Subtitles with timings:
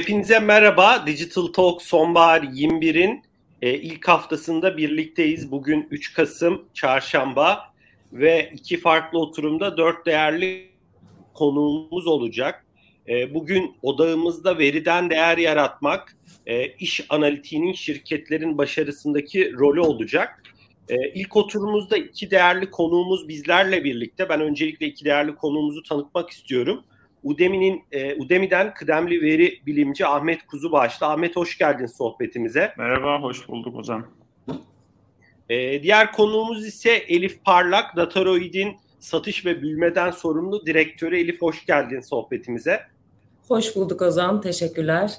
[0.00, 1.06] Hepinize merhaba.
[1.06, 3.22] Digital Talk Sonbahar 21'in
[3.62, 5.50] e, ilk haftasında birlikteyiz.
[5.50, 7.72] Bugün 3 Kasım Çarşamba
[8.12, 10.70] ve iki farklı oturumda dört değerli
[11.34, 12.66] konuğumuz olacak.
[13.08, 20.42] E, bugün odağımızda veriden değer yaratmak, e, iş analitiğinin şirketlerin başarısındaki rolü olacak.
[20.88, 24.28] E, ilk oturumumuzda iki değerli konuğumuz bizlerle birlikte.
[24.28, 26.84] Ben öncelikle iki değerli konuğumuzu tanıtmak istiyorum.
[27.22, 31.06] Udemy'nin e, Udemy'den kıdemli veri bilimci Ahmet Kuzubaşlı.
[31.06, 32.74] Ahmet hoş geldin sohbetimize.
[32.78, 34.06] Merhaba, hoş bulduk Ozan.
[35.48, 41.18] E, diğer konuğumuz ise Elif Parlak, Dataroid'in satış ve büyümeden sorumlu direktörü.
[41.20, 42.80] Elif hoş geldin sohbetimize.
[43.48, 45.12] Hoş bulduk Ozan, teşekkürler.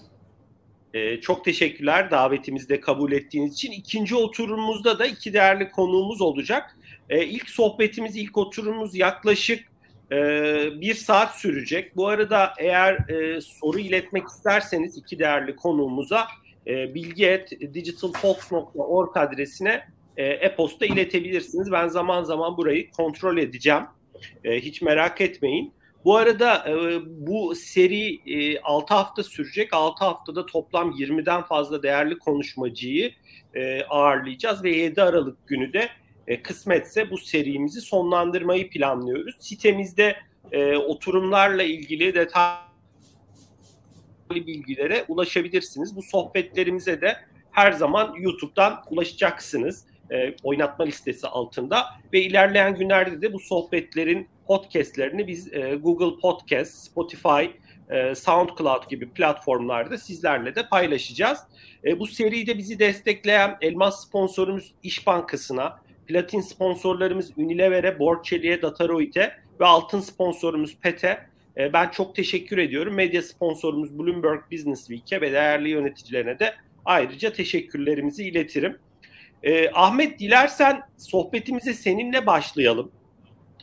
[0.93, 3.71] E, çok teşekkürler davetimizi de kabul ettiğiniz için.
[3.71, 6.77] İkinci oturumumuzda da iki değerli konuğumuz olacak.
[7.09, 9.70] E, ilk sohbetimiz, ilk oturumumuz yaklaşık
[10.11, 11.95] ee, bir saat sürecek.
[11.95, 16.27] Bu arada eğer e, soru iletmek isterseniz iki değerli konuğumuza
[16.67, 19.83] e, bilgi.digitaltalks.org adresine
[20.17, 21.71] e, e-posta iletebilirsiniz.
[21.71, 23.83] Ben zaman zaman burayı kontrol edeceğim.
[24.43, 25.73] E, hiç merak etmeyin.
[26.05, 29.73] Bu arada e, bu seri e, 6 hafta sürecek.
[29.73, 33.11] 6 haftada toplam 20'den fazla değerli konuşmacıyı
[33.55, 35.89] e, ağırlayacağız ve 7 Aralık günü de
[36.31, 39.35] e, kısmetse bu serimizi sonlandırmayı planlıyoruz.
[39.39, 40.15] Sitemizde
[40.51, 42.61] e, oturumlarla ilgili detaylı
[44.31, 45.95] bilgilere ulaşabilirsiniz.
[45.95, 47.17] Bu sohbetlerimize de
[47.51, 49.85] her zaman YouTube'dan ulaşacaksınız.
[50.11, 56.73] E, oynatma listesi altında ve ilerleyen günlerde de bu sohbetlerin podcastlerini biz e, Google Podcast,
[56.73, 57.45] Spotify,
[57.89, 61.39] e, SoundCloud gibi platformlarda sizlerle de paylaşacağız.
[61.85, 69.65] E, bu seride bizi destekleyen elmas sponsorumuz İş Bankası'na, platin sponsorlarımız Unilever'e, Borçeli'ye, Dataroid'e ve
[69.65, 71.25] altın sponsorumuz PET'e
[71.57, 72.93] e, ben çok teşekkür ediyorum.
[72.93, 76.53] Medya sponsorumuz Bloomberg Business Week'e ve değerli yöneticilerine de
[76.85, 78.77] ayrıca teşekkürlerimizi iletirim.
[79.43, 82.91] E, Ahmet dilersen sohbetimize seninle başlayalım.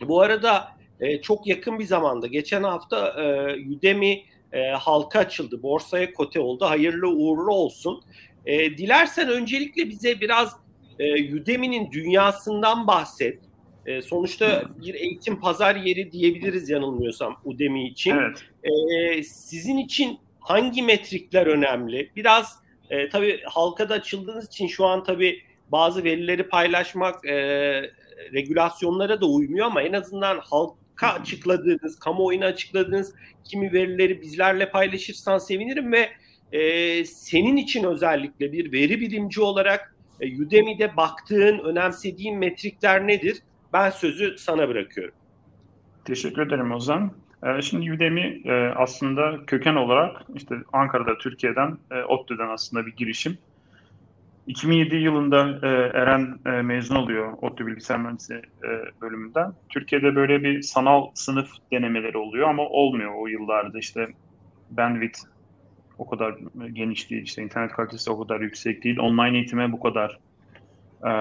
[0.01, 0.69] Bu arada
[1.01, 5.63] e, çok yakın bir zamanda geçen hafta e, Udemy e, halka açıldı.
[5.63, 6.65] Borsaya kote oldu.
[6.65, 8.03] Hayırlı uğurlu olsun.
[8.47, 10.57] E, dilersen öncelikle bize biraz
[10.99, 13.39] e, Udemy'nin dünyasından bahset.
[13.87, 18.17] E, sonuçta bir eğitim pazar yeri diyebiliriz yanılmıyorsam Udemy için.
[18.17, 18.45] Evet.
[18.63, 22.11] E, sizin için hangi metrikler önemli?
[22.17, 22.59] Biraz
[22.91, 25.43] e, tabii halkada açıldığınız için şu an tabii
[25.73, 27.35] bazı verileri paylaşmak e,
[28.33, 35.93] regülasyonlara da uymuyor ama en azından halka açıkladığınız, kamuoyuna açıkladığınız kimi verileri bizlerle paylaşırsan sevinirim
[35.93, 36.09] ve
[36.53, 43.43] e, senin için özellikle bir veri bilimci olarak e, Udemy'de baktığın, önemsediğin metrikler nedir?
[43.73, 45.15] Ben sözü sana bırakıyorum.
[46.05, 47.13] Teşekkür ederim Ozan.
[47.47, 53.39] E, şimdi Udemy e, aslında köken olarak işte Ankara'da, Türkiye'den, ODTÜ'den aslında bir girişim.
[54.47, 58.43] 2007 yılında Eren mezun oluyor ODTÜ Bilgisayar Mühendisliği
[59.01, 59.53] bölümünden.
[59.69, 64.09] Türkiye'de böyle bir sanal sınıf denemeleri oluyor ama olmuyor o yıllarda işte
[64.71, 65.19] bandwidth
[65.99, 66.35] o kadar
[66.73, 67.23] geniş değil.
[67.23, 68.99] İşte internet kalitesi o kadar yüksek değil.
[68.99, 70.19] Online eğitime bu kadar
[71.07, 71.13] e,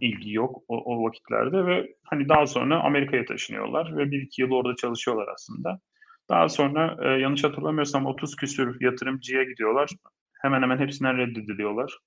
[0.00, 4.50] ilgi yok o, o vakitlerde ve hani daha sonra Amerika'ya taşınıyorlar ve bir iki yıl
[4.50, 5.80] orada çalışıyorlar aslında.
[6.28, 9.90] Daha sonra e, yanlış hatırlamıyorsam 30 küsür yatırımcıya gidiyorlar.
[10.42, 11.98] Hemen hemen hepsinden reddediliyorlar.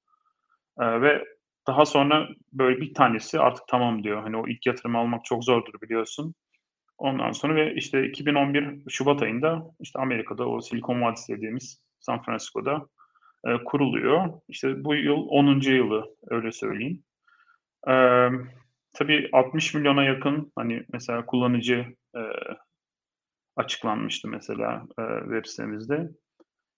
[0.80, 1.26] E, ve
[1.68, 4.22] daha sonra böyle bir tanesi artık tamam diyor.
[4.22, 6.36] Hani o ilk yatırım almak çok zordur biliyorsun.
[6.98, 12.88] Ondan sonra ve işte 2011 Şubat ayında işte Amerika'da o Silikon Vadisi dediğimiz San Francisco'da
[13.46, 14.42] e, kuruluyor.
[14.48, 15.60] İşte bu yıl 10.
[15.60, 17.04] yılı öyle söyleyeyim.
[17.88, 17.94] E,
[18.94, 22.22] tabii 60 milyona yakın hani mesela kullanıcı e,
[23.56, 26.10] açıklanmıştı mesela e, web sitemizde.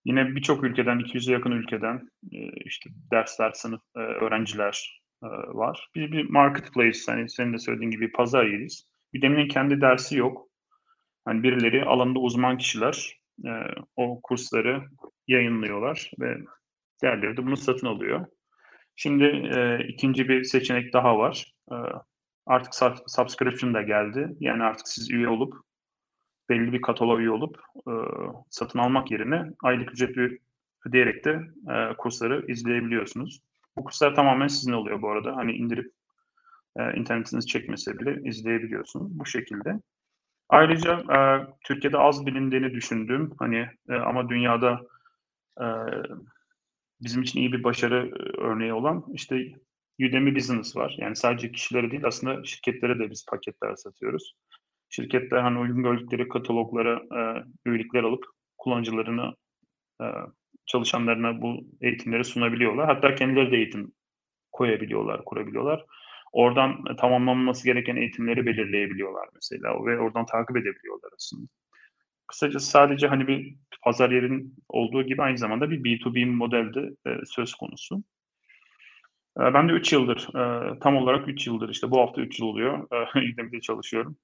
[0.05, 5.89] Yine birçok ülkeden, 200'e yakın ülkeden e, işte dersler, sınıf, e, öğrenciler e, var.
[5.95, 8.85] Bir, bir marketplace, hani senin de söylediğin gibi pazar yeriz.
[9.17, 10.47] Udemy'nin kendi dersi yok.
[11.25, 13.51] Hani birileri alanında uzman kişiler e,
[13.95, 14.83] o kursları
[15.29, 16.37] yayınlıyorlar ve
[17.01, 18.25] diğerleri de bunu satın alıyor.
[18.95, 19.23] Şimdi
[19.55, 21.53] e, ikinci bir seçenek daha var.
[21.71, 21.75] E,
[22.45, 22.73] artık
[23.07, 24.35] subscription da geldi.
[24.39, 25.53] Yani artık siz üye olup
[26.49, 27.93] belli bir kataloğa üye olup e,
[28.49, 30.39] satın almak yerine aylık ücret
[30.85, 33.41] ödeyerek de e, kursları izleyebiliyorsunuz.
[33.77, 35.35] Bu kurslar tamamen sizin oluyor bu arada.
[35.35, 35.91] Hani indirip
[36.77, 39.79] e, internetiniz çekmese bile izleyebiliyorsunuz bu şekilde.
[40.49, 41.19] Ayrıca e,
[41.63, 44.81] Türkiye'de az bilindiğini düşündüğüm hani e, ama dünyada
[45.59, 45.67] e,
[47.01, 49.35] bizim için iyi bir başarı e, örneği olan işte
[49.99, 50.95] Udemy Business var.
[50.97, 54.33] Yani sadece kişilere değil aslında şirketlere de biz paketler satıyoruz.
[54.89, 58.25] Şirketler hani uygun gördükleri kataloglara e, üyelikler alıp
[58.57, 59.35] kullanıcılarını
[60.01, 60.05] e,
[60.65, 62.85] çalışanlarına bu eğitimleri sunabiliyorlar.
[62.85, 63.91] Hatta kendileri de eğitim
[64.51, 65.85] koyabiliyorlar, kurabiliyorlar.
[66.31, 71.47] Oradan tamamlanması gereken eğitimleri belirleyebiliyorlar mesela ve oradan takip edebiliyorlar aslında.
[72.29, 77.53] Kısacası sadece hani bir pazar yerin olduğu gibi aynı zamanda bir B2B modelde e, söz
[77.55, 78.03] konusu.
[79.39, 82.47] E, ben de 3 yıldır, e, tam olarak 3 yıldır işte bu hafta 3 yıl
[82.47, 82.87] oluyor.
[82.91, 84.17] E, Udemy'de çalışıyorum.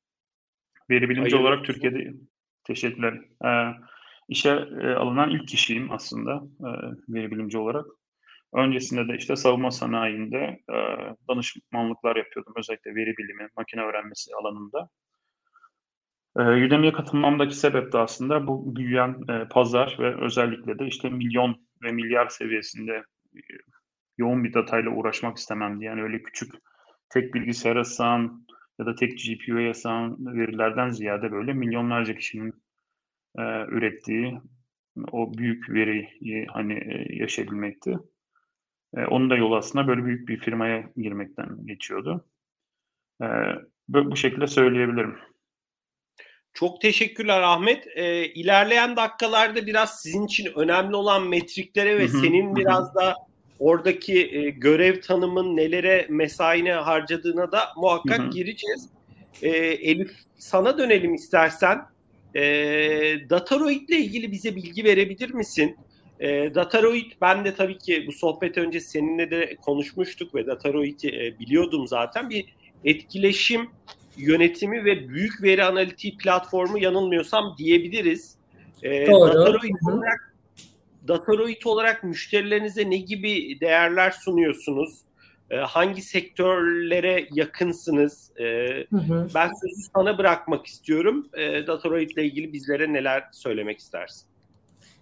[0.89, 1.43] Veri bilimci Hayır.
[1.43, 2.13] olarak Türkiye'de
[2.63, 3.13] teşekkürler.
[3.45, 3.75] E,
[4.29, 4.49] işe
[4.81, 6.69] e, alınan ilk kişiyim aslında e,
[7.09, 7.85] veri bilimci olarak.
[8.53, 10.77] Öncesinde de işte savunma sanayinde e,
[11.29, 12.53] danışmanlıklar yapıyordum.
[12.57, 14.89] Özellikle veri bilimi, makine öğrenmesi alanında.
[16.39, 21.91] E, katılmamdaki sebep de aslında bu büyüyen e, pazar ve özellikle de işte milyon ve
[21.91, 23.03] milyar seviyesinde
[23.35, 23.39] e,
[24.17, 25.85] yoğun bir datayla uğraşmak istememdi.
[25.85, 26.53] Yani öyle küçük
[27.09, 28.45] tek bilgisayara sığan
[28.79, 32.53] ya da tek GPU'ya sığan verilerden ziyade böyle milyonlarca kişinin
[33.37, 34.39] e, ürettiği
[35.11, 37.97] o büyük veriyi hani e, yaşayabilmekti.
[38.97, 42.25] E, onun da yolu aslında böyle büyük bir firmaya girmekten geçiyordu.
[43.21, 43.27] E,
[43.87, 45.15] bu şekilde söyleyebilirim.
[46.55, 47.87] Çok teşekkürler Ahmet.
[47.95, 53.15] E, ilerleyen dakikalarda biraz sizin için önemli olan metriklere ve senin biraz da
[53.59, 58.89] oradaki e, görev tanımın nelere mesaine harcadığına da muhakkak gireceğiz.
[59.41, 61.81] E, Elif sana dönelim istersen.
[62.35, 62.41] E,
[63.29, 65.77] Dataroid ile ilgili bize bilgi verebilir misin?
[66.19, 71.39] E, Dataroid ben de tabii ki bu sohbet önce seninle de konuşmuştuk ve Dataroid'i e,
[71.39, 72.29] biliyordum zaten.
[72.29, 72.45] Bir
[72.85, 73.69] etkileşim
[74.17, 78.35] yönetimi ve büyük veri analitiği platformu yanılmıyorsam diyebiliriz.
[78.83, 79.33] E, Doğru.
[79.33, 80.35] Dataroid olarak,
[81.07, 85.01] Dataroid olarak müşterilerinize ne gibi değerler sunuyorsunuz?
[85.51, 88.31] E, hangi sektörlere yakınsınız?
[88.39, 88.43] E,
[88.89, 89.27] hı hı.
[89.35, 91.29] Ben sözü sana bırakmak istiyorum.
[91.33, 94.27] E, Dataroid ile ilgili bizlere neler söylemek istersin?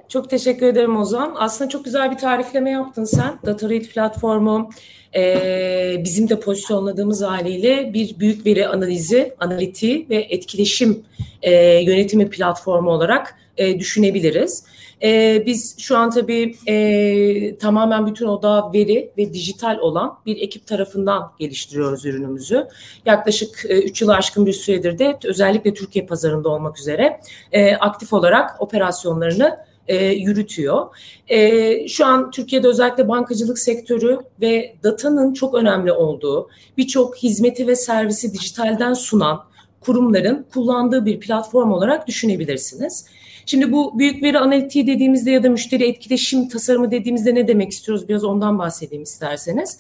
[0.10, 1.36] Çok teşekkür ederim Ozan.
[1.40, 3.40] Aslında çok güzel bir tarifleme yaptın sen.
[3.46, 4.70] DataRead platformu
[5.16, 11.04] e, bizim de pozisyonladığımız haliyle bir büyük veri analizi, analitiği ve etkileşim
[11.42, 11.54] e,
[11.84, 14.64] yönetimi platformu olarak e, düşünebiliriz.
[15.04, 20.68] E, biz şu an tabii e, tamamen bütün oda veri ve dijital olan bir ekip
[20.68, 22.68] tarafından geliştiriyoruz ürünümüzü.
[23.06, 27.20] Yaklaşık 3 e, yıl aşkın bir süredir de özellikle Türkiye pazarında olmak üzere
[27.52, 29.58] e, aktif olarak operasyonlarını
[29.88, 30.88] e, yürütüyor.
[31.28, 37.76] E, şu an Türkiye'de özellikle bankacılık sektörü ve datanın çok önemli olduğu birçok hizmeti ve
[37.76, 39.44] servisi dijitalden sunan
[39.80, 43.06] kurumların kullandığı bir platform olarak düşünebilirsiniz.
[43.46, 48.10] Şimdi bu büyük veri analitiği dediğimizde ya da müşteri etkileşim tasarımı dediğimizde ne demek istiyoruz?
[48.10, 49.80] Biraz ondan bahsedeyim isterseniz.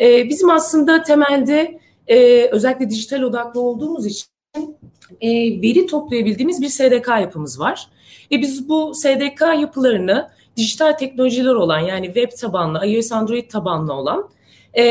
[0.00, 4.26] Ee, bizim aslında temelde e, özellikle dijital odaklı olduğumuz için
[5.20, 5.30] e,
[5.62, 7.88] veri toplayabildiğimiz bir SDK yapımız var.
[8.32, 14.28] Ve biz bu SDK yapılarını dijital teknolojiler olan yani web tabanlı, iOS Android tabanlı olan
[14.74, 14.84] e,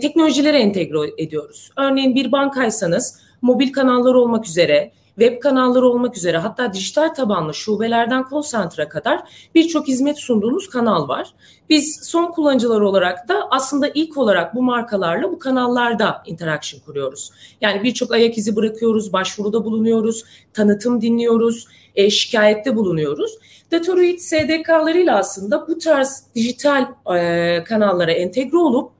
[0.00, 1.70] teknolojilere entegre ediyoruz.
[1.76, 8.24] Örneğin bir bankaysanız mobil kanallar olmak üzere, web kanalları olmak üzere hatta dijital tabanlı şubelerden
[8.30, 9.20] call center'a kadar
[9.54, 11.34] birçok hizmet sunduğumuz kanal var.
[11.70, 17.30] Biz son kullanıcılar olarak da aslında ilk olarak bu markalarla bu kanallarda interaction kuruyoruz.
[17.60, 23.38] Yani birçok ayak izi bırakıyoruz, başvuruda bulunuyoruz, tanıtım dinliyoruz, e, şikayette bulunuyoruz.
[23.70, 28.92] Datoroid SDK'larıyla aslında bu tarz dijital e, kanallara entegre olup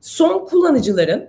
[0.00, 1.28] son kullanıcıların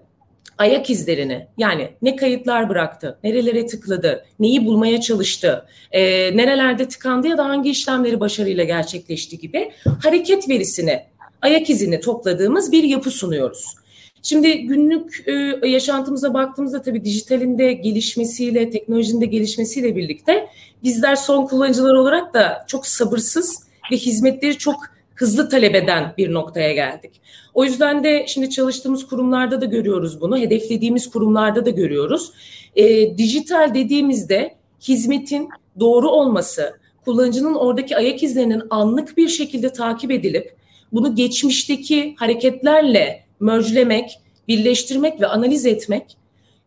[0.57, 6.01] ayak izlerini yani ne kayıtlar bıraktı, nerelere tıkladı, neyi bulmaya çalıştı, e,
[6.37, 9.71] nerelerde tıkandı ya da hangi işlemleri başarıyla gerçekleşti gibi
[10.03, 11.03] hareket verisini,
[11.41, 13.65] ayak izini topladığımız bir yapı sunuyoruz.
[14.23, 20.47] Şimdi günlük e, yaşantımıza baktığımızda tabii dijitalin de gelişmesiyle, teknolojinin de gelişmesiyle birlikte
[20.83, 26.73] bizler son kullanıcılar olarak da çok sabırsız ve hizmetleri çok hızlı talep eden bir noktaya
[26.73, 27.21] geldik.
[27.53, 32.31] O yüzden de şimdi çalıştığımız kurumlarda da görüyoruz bunu, hedeflediğimiz kurumlarda da görüyoruz.
[32.75, 34.55] E, dijital dediğimizde
[34.87, 40.55] hizmetin doğru olması, kullanıcının oradaki ayak izlerinin anlık bir şekilde takip edilip
[40.91, 46.17] bunu geçmişteki hareketlerle merge'lemek, birleştirmek ve analiz etmek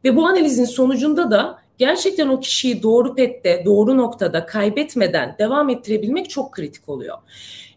[0.04, 6.30] ve bu analizin sonucunda da gerçekten o kişiyi doğru pette, doğru noktada kaybetmeden devam ettirebilmek
[6.30, 7.18] çok kritik oluyor.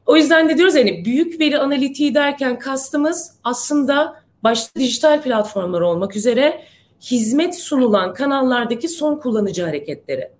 [0.09, 6.15] O yüzden de diyoruz yani büyük veri analitiği derken kastımız aslında başta dijital platformlar olmak
[6.15, 6.61] üzere
[7.01, 10.31] hizmet sunulan kanallardaki son kullanıcı hareketleri.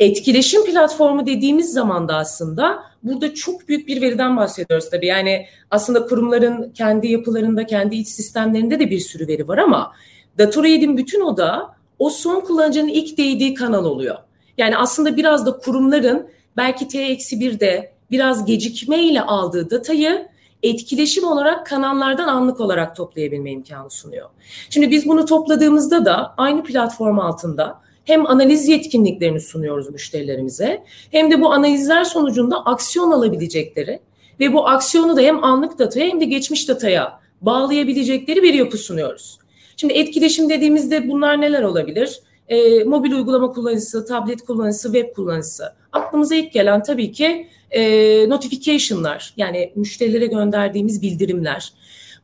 [0.00, 5.06] Etkileşim platformu dediğimiz zaman da aslında burada çok büyük bir veriden bahsediyoruz tabii.
[5.06, 9.92] Yani aslında kurumların kendi yapılarında, kendi iç sistemlerinde de bir sürü veri var ama
[10.38, 14.16] Datoraid'in bütün oda o son kullanıcının ilk değdiği kanal oluyor.
[14.58, 20.28] Yani aslında biraz da kurumların belki T-1'de biraz gecikmeyle aldığı datayı
[20.62, 24.28] etkileşim olarak kanallardan anlık olarak toplayabilme imkanı sunuyor.
[24.70, 31.40] Şimdi biz bunu topladığımızda da aynı platform altında hem analiz yetkinliklerini sunuyoruz müşterilerimize hem de
[31.40, 34.00] bu analizler sonucunda aksiyon alabilecekleri
[34.40, 39.38] ve bu aksiyonu da hem anlık dataya hem de geçmiş dataya bağlayabilecekleri bir yapı sunuyoruz.
[39.76, 42.20] Şimdi etkileşim dediğimizde bunlar neler olabilir?
[42.48, 45.72] E, mobil uygulama kullanıcısı, tablet kullanıcısı, web kullanıcısı.
[45.92, 47.82] Aklımıza ilk gelen tabii ki e,
[48.28, 51.72] notification'lar yani müşterilere gönderdiğimiz bildirimler.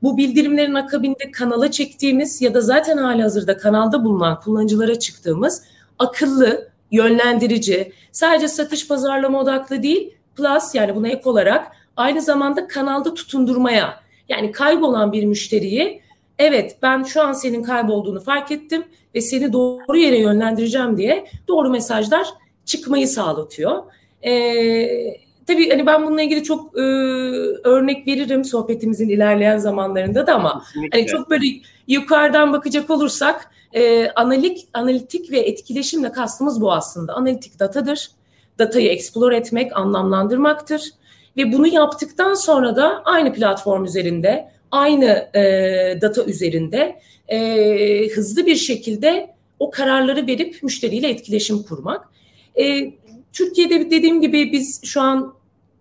[0.02, 5.62] Bu bildirimlerin akabinde kanala çektiğimiz ya da zaten hali hazırda kanalda bulunan kullanıcılara çıktığımız
[5.99, 13.14] akıllı, yönlendirici, sadece satış pazarlama odaklı değil, plus yani buna ek olarak aynı zamanda kanalda
[13.14, 16.02] tutundurmaya yani kaybolan bir müşteriyi
[16.38, 21.71] evet ben şu an senin kaybolduğunu fark ettim ve seni doğru yere yönlendireceğim diye doğru
[21.71, 22.26] mesajlar
[22.64, 23.83] çıkmayı sağlatıyor.
[24.23, 25.16] Ee,
[25.47, 26.81] tabii hani ben bununla ilgili çok e,
[27.64, 31.47] örnek veririm sohbetimizin ilerleyen zamanlarında da ama hani çok böyle
[31.87, 37.14] yukarıdan bakacak olursak e, analik, analitik ve etkileşimle kastımız bu aslında.
[37.14, 38.11] Analitik datadır.
[38.59, 40.90] Datayı explore etmek, anlamlandırmaktır.
[41.37, 45.41] Ve bunu yaptıktan sonra da aynı platform üzerinde, aynı e,
[46.00, 52.09] data üzerinde e, hızlı bir şekilde o kararları verip müşteriyle etkileşim kurmak.
[52.59, 52.93] E,
[53.33, 55.35] Türkiye'de dediğim gibi biz şu an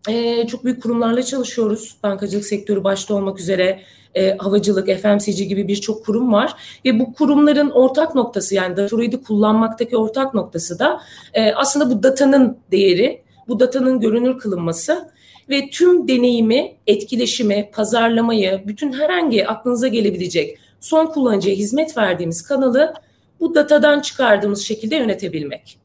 [0.10, 1.96] e, çok büyük kurumlarla çalışıyoruz.
[2.04, 3.82] Bankacılık sektörü başta olmak üzere
[4.16, 6.54] e, havacılık, FMCG gibi birçok kurum var.
[6.86, 11.02] Ve bu kurumların ortak noktası yani Dataroid'i kullanmaktaki ortak noktası da
[11.34, 15.12] e, aslında bu datanın değeri, bu datanın görünür kılınması
[15.50, 22.94] ve tüm deneyimi, etkileşimi, pazarlamayı, bütün herhangi aklınıza gelebilecek son kullanıcıya hizmet verdiğimiz kanalı
[23.40, 25.78] bu datadan çıkardığımız şekilde yönetebilmek.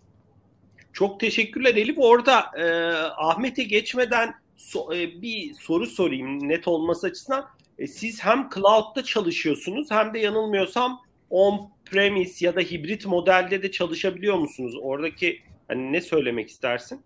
[0.92, 1.98] Çok teşekkürler Elif.
[1.98, 2.64] Orada e,
[3.16, 7.46] Ahmet'e geçmeden so, e, bir soru sorayım net olması açısından.
[7.78, 14.36] E, siz hem cloud'da çalışıyorsunuz hem de yanılmıyorsam on-premise ya da hibrit modelde de çalışabiliyor
[14.36, 14.74] musunuz?
[14.82, 17.00] Oradaki hani ne söylemek istersin?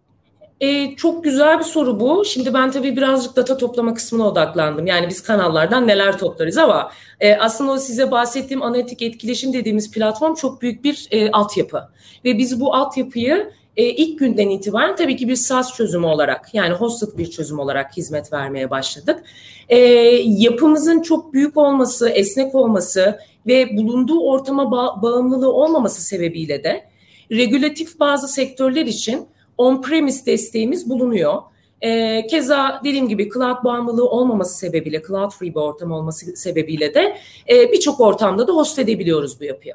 [0.61, 2.25] Ee, çok güzel bir soru bu.
[2.25, 4.87] Şimdi ben tabii birazcık data toplama kısmına odaklandım.
[4.87, 6.91] Yani biz kanallardan neler toplarız ama
[7.21, 11.89] e, aslında o size bahsettiğim analitik etkileşim dediğimiz platform çok büyük bir e, altyapı.
[12.25, 16.75] Ve biz bu altyapıyı e, ilk günden itibaren tabii ki bir SaaS çözümü olarak yani
[16.75, 19.23] hosted bir çözüm olarak hizmet vermeye başladık.
[19.69, 19.79] E,
[20.27, 26.85] yapımızın çok büyük olması, esnek olması ve bulunduğu ortama ba- bağımlılığı olmaması sebebiyle de
[27.31, 29.29] regülatif bazı sektörler için
[29.61, 31.43] on-premise desteğimiz bulunuyor.
[31.81, 37.17] E, keza dediğim gibi cloud bağımlılığı olmaması sebebiyle, cloud free bir ortam olması sebebiyle de
[37.49, 39.75] e, birçok ortamda da host edebiliyoruz bu yapıyı.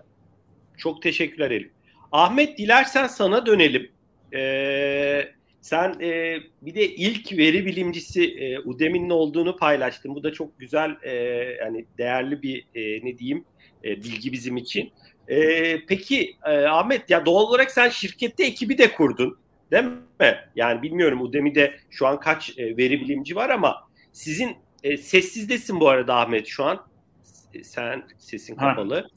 [0.78, 1.72] Çok teşekkürler Elif.
[2.12, 3.90] Ahmet dilersen sana dönelim.
[4.36, 5.22] Ee,
[5.62, 10.16] sen e, bir de ilk veri bilimcisi e, Udemy'nin olduğunu paylaştın.
[10.16, 11.14] Bu da çok güzel e,
[11.60, 13.46] yani değerli bir e, ne diyeyim
[13.84, 14.92] e, bilgi bizim için.
[15.28, 19.38] E, peki e, Ahmet ya doğal olarak sen şirkette ekibi de kurdun.
[19.76, 20.36] Değil mi?
[20.56, 25.90] Yani bilmiyorum Udemy'de şu an kaç e, veri bilimci var ama sizin e, sessizdesin bu
[25.90, 26.86] arada Ahmet şu an.
[27.64, 28.96] Sen sesin kapalı.
[28.96, 29.08] Ha.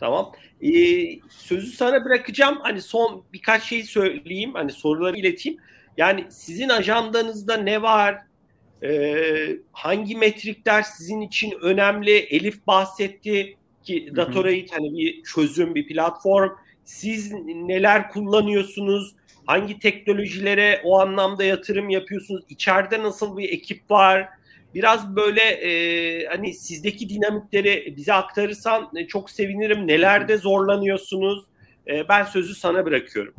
[0.00, 0.32] Tamam.
[0.62, 0.70] Ee,
[1.28, 2.58] sözü sana bırakacağım.
[2.62, 4.50] Hani son birkaç şey söyleyeyim.
[4.54, 5.58] Hani soruları ileteyim.
[5.96, 8.18] Yani sizin ajandanızda ne var?
[8.82, 12.10] Ee, hangi metrikler sizin için önemli?
[12.10, 16.50] Elif bahsetti ki Datorite hani bir çözüm, bir platform.
[16.84, 19.14] Siz neler kullanıyorsunuz?
[19.46, 22.44] Hangi teknolojilere o anlamda yatırım yapıyorsunuz?
[22.48, 24.28] İçeride nasıl bir ekip var?
[24.74, 29.86] Biraz böyle e, hani sizdeki dinamikleri bize aktarırsan e, çok sevinirim.
[29.86, 31.44] Nelerde zorlanıyorsunuz?
[31.88, 33.34] E, ben sözü sana bırakıyorum.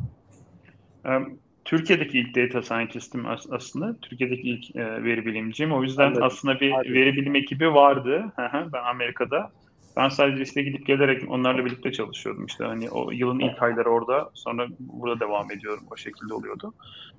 [1.64, 3.96] Türkiye'deki ilk data scientist'im aslında.
[4.02, 5.72] Türkiye'deki ilk e, veri bilimciyim.
[5.72, 6.22] O yüzden Anladım.
[6.22, 6.92] aslında bir Anladım.
[6.94, 8.32] veri bilim ekibi vardı.
[8.72, 9.52] ben Amerika'da.
[9.96, 12.46] Ben sadece işte gidip gelerek onlarla birlikte çalışıyordum.
[12.46, 15.84] İşte hani o yılın ilk ayları orada, sonra burada devam ediyorum.
[15.90, 16.74] O şekilde oluyordu.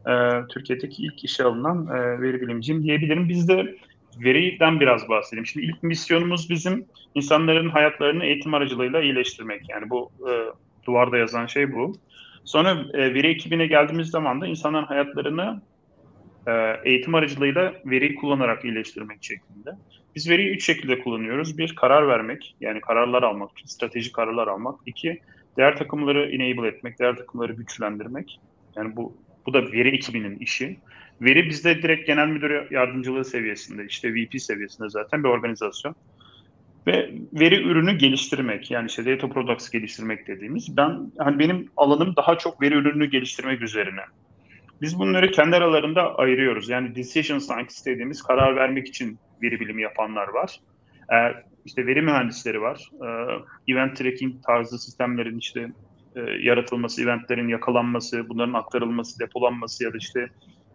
[0.09, 3.29] Ee, Türkiye'deki ilk işe alınan e, veri bilimciyim diyebilirim.
[3.29, 3.75] Biz de
[4.23, 5.45] veriden biraz bahsedeyim.
[5.45, 9.69] Şimdi ilk misyonumuz bizim insanların hayatlarını eğitim aracılığıyla iyileştirmek.
[9.69, 10.31] Yani bu e,
[10.85, 11.95] duvarda yazan şey bu.
[12.45, 15.61] Sonra e, veri ekibine geldiğimiz zaman da insanların hayatlarını
[16.83, 19.69] eğitim aracılığıyla veriyi kullanarak iyileştirmek şeklinde.
[20.15, 21.57] Biz veriyi üç şekilde kullanıyoruz.
[21.57, 24.79] Bir, karar vermek, yani kararlar almak, stratejik kararlar almak.
[24.85, 25.19] İki,
[25.57, 28.39] diğer takımları enable etmek, diğer takımları güçlendirmek.
[28.75, 30.77] Yani bu bu da veri ekibinin işi.
[31.21, 35.95] Veri bizde direkt genel müdür yardımcılığı seviyesinde, işte VP seviyesinde zaten bir organizasyon.
[36.87, 40.77] Ve veri ürünü geliştirmek, yani işte data products geliştirmek dediğimiz.
[40.77, 44.01] Ben hani benim alanım daha çok veri ürünü geliştirmek üzerine.
[44.81, 46.69] Biz bunları kendi aralarında ayırıyoruz.
[46.69, 50.59] Yani decision scientist dediğimiz karar vermek için veri bilimi yapanlar var.
[51.13, 51.33] Ee,
[51.65, 52.89] işte veri mühendisleri var.
[53.05, 55.69] Ee, event tracking tarzı sistemlerin işte
[56.15, 60.29] e, yaratılması, eventlerin yakalanması, bunların aktarılması, depolanması ya da işte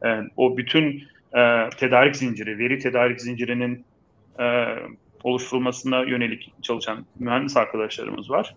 [0.04, 1.02] e, o bütün
[1.36, 3.84] e, tedarik zinciri, veri tedarik zincirinin
[4.40, 4.76] e,
[5.24, 8.56] oluşturulmasına yönelik çalışan mühendis arkadaşlarımız var.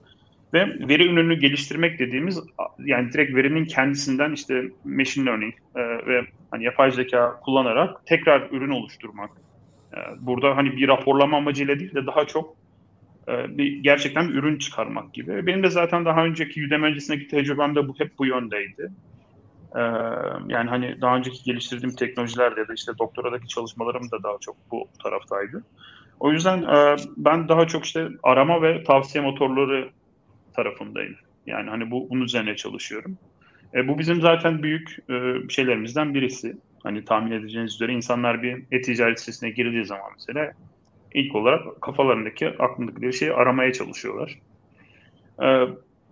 [0.56, 2.40] Ve veri ürününü geliştirmek dediğimiz
[2.80, 6.22] yani direkt verinin kendisinden işte machine learning e, ve
[6.52, 9.30] hani yapay zeka kullanarak tekrar ürün oluşturmak.
[9.94, 12.56] E, burada hani bir raporlama amacıyla değil de daha çok
[13.30, 15.48] e, bir gerçekten bir ürün çıkarmak gibi.
[15.48, 18.90] Benim de zaten daha önceki Udemy öncesindeki tecrübem de bu hep bu yöndeydi.
[19.76, 19.82] E,
[20.48, 25.64] yani hani daha önceki geliştirdiğim teknolojilerde da işte doktoradaki çalışmalarım da daha çok bu taraftaydı.
[26.20, 29.90] O yüzden e, ben daha çok işte arama ve tavsiye motorları
[30.56, 31.16] tarafındayım.
[31.46, 33.18] Yani hani bu bunun üzerine çalışıyorum.
[33.74, 36.58] E, bu bizim zaten büyük e, şeylerimizden birisi.
[36.84, 40.52] Hani tahmin edeceğiniz üzere insanlar bir e-ticaret sitesine girdiği zaman mesela
[41.14, 44.40] ilk olarak kafalarındaki aklındakileri şeyi aramaya çalışıyorlar.
[45.44, 45.68] E,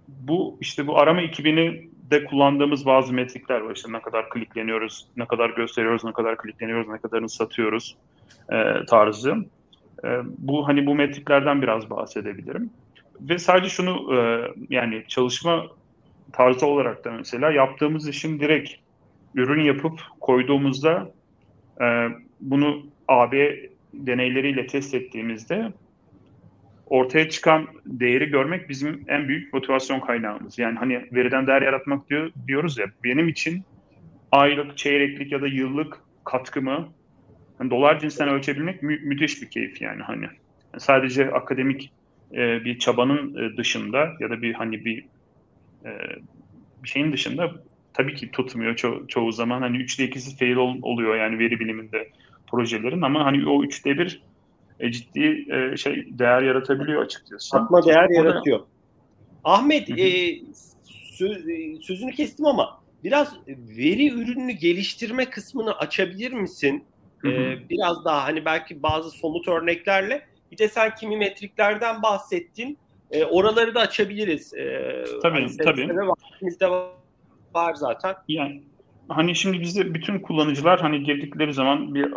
[0.08, 3.76] bu işte bu arama ekibini de kullandığımız bazı metrikler var.
[3.76, 7.96] İşte ne kadar klikleniyoruz, ne kadar gösteriyoruz, ne kadar klikleniyoruz, ne kadarını satıyoruz
[8.52, 9.36] e, tarzı.
[10.06, 12.70] E, bu hani bu metriklerden biraz bahsedebilirim
[13.22, 15.67] ve sadece şunu e, yani çalışma
[16.34, 18.72] tarzı olarak da mesela yaptığımız işin direkt
[19.36, 21.11] ürün yapıp koyduğumuzda
[21.81, 22.07] e,
[22.42, 23.59] bunu AB
[23.94, 25.74] deneyleriyle test ettiğimizde
[26.85, 30.59] ortaya çıkan değeri görmek bizim en büyük motivasyon kaynağımız.
[30.59, 33.64] Yani hani veriden değer yaratmak diyor, diyoruz ya benim için
[34.31, 36.94] aylık, çeyreklik ya da yıllık katkımı
[37.59, 40.25] yani dolar cinsinden ölçebilmek mü- müthiş bir keyif yani hani.
[40.77, 41.92] sadece akademik
[42.33, 45.05] e, bir çabanın e, dışında ya da bir hani bir
[45.85, 45.91] e,
[46.83, 47.51] bir şeyin dışında
[47.93, 49.61] tabii ki tutmuyor ço- çoğu zaman.
[49.61, 52.09] Hani üçte ikisi fail ol- oluyor yani veri biliminde
[52.51, 54.22] projelerin ama hani o üçte bir
[54.79, 57.57] e, ciddi e, şey değer yaratabiliyor açıkçası.
[57.57, 58.59] Katma değer o yaratıyor.
[58.59, 58.65] Da...
[59.43, 60.35] Ahmet e,
[61.17, 66.83] söz, e, sözünü kestim ama biraz veri ürününü geliştirme kısmını açabilir misin?
[67.19, 67.31] Hı hı.
[67.31, 72.77] Ee, biraz daha hani belki bazı somut örneklerle bir de sen kimi metriklerden bahsettin.
[73.11, 74.53] E, oraları da açabiliriz.
[74.53, 76.07] E, tabii hani tabii.
[76.07, 76.70] Vaktimizde
[77.53, 78.16] var zaten.
[78.27, 78.63] Yani
[79.09, 82.11] hani şimdi bizde bütün kullanıcılar hani girdikleri zaman bir,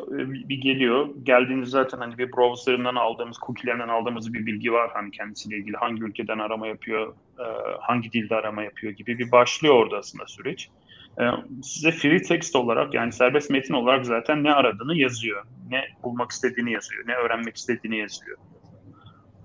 [0.48, 1.08] bir geliyor.
[1.22, 5.76] Geldiğinde zaten hani bir browser'ından aldığımız, cookie'lerinden aldığımız bir bilgi var hani kendisiyle ilgili.
[5.76, 7.44] Hangi ülkeden arama yapıyor, e,
[7.80, 10.68] hangi dilde arama yapıyor gibi bir başlıyor orada aslında süreç.
[11.20, 11.24] E,
[11.62, 15.44] size free text olarak yani serbest metin olarak zaten ne aradığını yazıyor.
[15.70, 17.04] Ne bulmak istediğini yazıyor.
[17.06, 18.38] Ne öğrenmek istediğini yazıyor.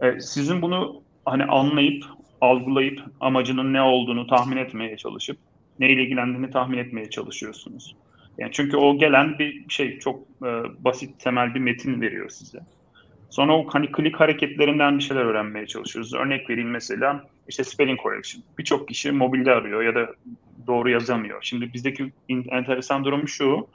[0.02, 2.06] E, sizin bunu hani anlayıp,
[2.42, 5.38] algılayıp amacının ne olduğunu tahmin etmeye çalışıp
[5.80, 7.96] neyle ilgilendiğini tahmin etmeye çalışıyorsunuz.
[8.38, 12.60] Yani çünkü o gelen bir şey çok e, basit temel bir metin veriyor size.
[13.30, 16.14] Sonra o hani klik hareketlerinden bir şeyler öğrenmeye çalışıyoruz.
[16.14, 18.44] Örnek vereyim mesela işte spelling correction.
[18.58, 20.10] Birçok kişi mobilde arıyor ya da
[20.68, 21.40] doğru yazamıyor.
[21.42, 23.68] Şimdi bizdeki enteresan durum şu.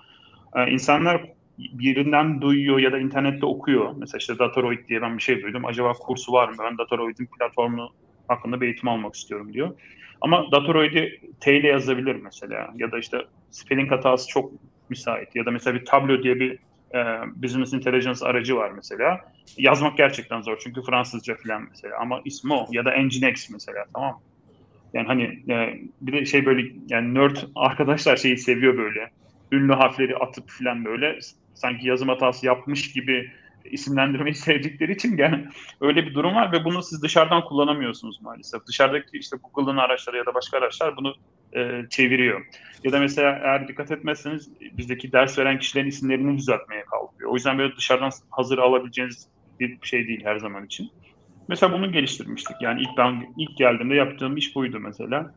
[0.57, 3.95] E, insanlar birinden duyuyor ya da internette okuyor.
[3.97, 5.65] Mesela işte Datoroid diye ben bir şey duydum.
[5.65, 6.55] Acaba kursu var mı?
[6.65, 7.89] Ben Datoroid'in platformu
[8.29, 9.81] hakkında bir eğitim almak istiyorum diyor.
[10.21, 12.69] Ama Datoroid'i T ile yazabilir mesela.
[12.77, 13.19] Ya da işte
[13.51, 14.53] spelling hatası çok
[14.89, 15.37] müsait.
[15.37, 16.59] Ya da mesela bir Tableau diye bir
[16.95, 16.99] e,
[17.37, 19.21] business intelligence aracı var mesela.
[19.59, 21.95] Yazmak gerçekten zor çünkü Fransızca falan mesela.
[22.01, 22.67] Ama ismi o.
[22.71, 24.21] Ya da Nginx mesela tamam
[24.95, 29.11] Yani hani e, bir de şey böyle yani nerd arkadaşlar şeyi seviyor böyle.
[29.53, 31.19] Ünlü harfleri atıp falan böyle
[31.57, 33.31] sanki yazım hatası yapmış gibi
[33.65, 35.45] isimlendirmeyi sevdikleri için yani
[35.81, 38.67] öyle bir durum var ve bunu siz dışarıdan kullanamıyorsunuz maalesef.
[38.67, 41.15] Dışarıdaki işte Google'ın araçları ya da başka araçlar bunu
[41.57, 42.47] e, çeviriyor.
[42.85, 47.31] Ya da mesela eğer dikkat etmezseniz bizdeki ders veren kişilerin isimlerini düzeltmeye kalkıyor.
[47.31, 49.29] O yüzden böyle dışarıdan hazır alabileceğiniz
[49.61, 50.91] bir şey değil her zaman için.
[51.49, 52.57] Mesela bunu geliştirmiştik.
[52.61, 55.35] Yani ilk ben ilk geldiğimde yaptığım iş buydu mesela.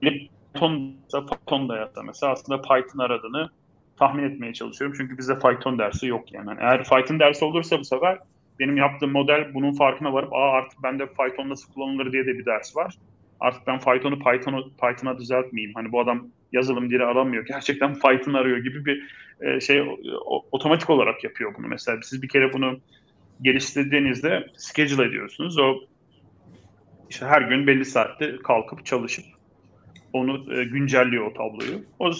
[0.00, 3.50] Python, Python da yazsa mesela aslında Python aradığını
[3.98, 4.96] tahmin etmeye çalışıyorum.
[4.98, 6.50] Çünkü bizde Python dersi yok yani.
[6.60, 8.18] eğer Python dersi olursa bu sefer
[8.60, 12.46] benim yaptığım model bunun farkına varıp aa artık bende Python nasıl kullanılır diye de bir
[12.46, 12.94] ders var.
[13.40, 15.74] Artık ben Python'u Python'u Python'a düzeltmeyeyim.
[15.74, 17.46] Hani bu adam yazılım dili aramıyor.
[17.46, 19.08] Gerçekten Python arıyor gibi bir
[19.40, 19.82] e, şey
[20.52, 21.66] otomatik olarak yapıyor bunu.
[21.66, 22.80] Mesela siz bir kere bunu
[23.42, 25.58] geliştirdiğinizde schedule ediyorsunuz.
[25.58, 25.80] O
[27.10, 29.24] işte her gün belli saatte kalkıp çalışıp
[30.12, 31.84] onu e, güncelliyor o tabloyu.
[31.98, 32.10] O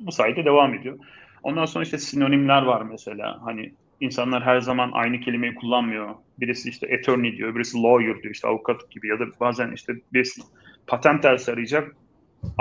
[0.00, 0.98] bu sayede devam ediyor.
[1.44, 3.38] Ondan sonra işte sinonimler var mesela.
[3.44, 6.14] Hani insanlar her zaman aynı kelimeyi kullanmıyor.
[6.40, 10.42] Birisi işte attorney diyor, birisi lawyer diyor, işte avukat gibi ya da bazen işte birisi
[10.86, 11.96] patent dersi arayacak.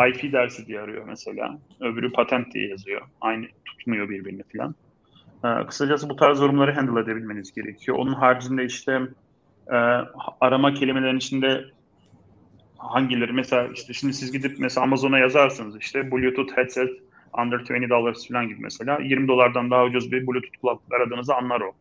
[0.10, 1.58] IP dersi diye arıyor mesela.
[1.80, 3.02] Öbürü patent diye yazıyor.
[3.22, 4.76] Aynı tutmuyor birbirini falan.
[5.46, 7.98] Ee, kısacası bu tarz durumları handle edebilmeniz gerekiyor.
[7.98, 9.02] Onun haricinde işte
[9.68, 9.76] e,
[10.42, 11.66] arama kelimelerinin içinde
[12.78, 16.90] hangileri mesela işte şimdi siz gidip mesela Amazon'a yazarsınız işte Bluetooth headset
[17.38, 21.62] under 20 dollars falan gibi mesela 20 dolardan daha ucuz bir Bluetooth kulaklık aradığınızı anlar
[21.62, 21.72] o.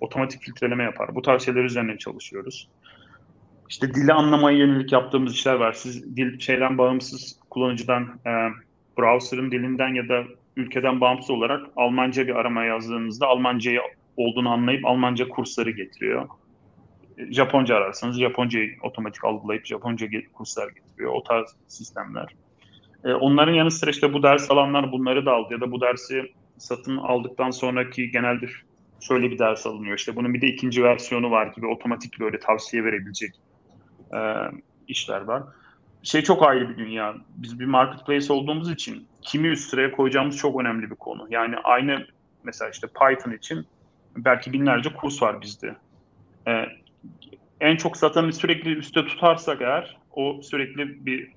[0.00, 1.14] Otomatik filtreleme yapar.
[1.14, 2.68] Bu tarz şeyler üzerine çalışıyoruz.
[3.68, 5.72] İşte dili anlamaya yönelik yaptığımız işler var.
[5.72, 8.30] Siz dil şeyden bağımsız kullanıcıdan e,
[8.98, 10.24] browser'ın dilinden ya da
[10.56, 13.80] ülkeden bağımsız olarak Almanca bir arama yazdığınızda Almancayı
[14.16, 16.28] olduğunu anlayıp Almanca kursları getiriyor.
[17.30, 21.12] Japonca ararsanız Japoncayı otomatik algılayıp Japonca kurslar getiriyor.
[21.12, 22.26] O tarz sistemler.
[23.04, 26.32] E, onların yanı sıra işte bu ders alanlar bunları da aldı ya da bu dersi
[26.58, 28.46] satın aldıktan sonraki genelde
[29.00, 29.98] şöyle bir ders alınıyor.
[29.98, 33.34] İşte bunun bir de ikinci versiyonu var gibi otomatik böyle tavsiye verebilecek
[34.14, 34.18] e,
[34.88, 35.42] işler var.
[36.02, 37.14] Şey çok ayrı bir dünya.
[37.36, 41.26] Biz bir marketplace olduğumuz için kimi üst sıraya koyacağımız çok önemli bir konu.
[41.30, 42.06] Yani aynı
[42.44, 43.66] mesela işte Python için
[44.16, 45.76] belki binlerce kurs var bizde.
[46.48, 46.64] Ee,
[47.60, 51.30] en çok satanı sürekli üstte tutarsak eğer o sürekli bir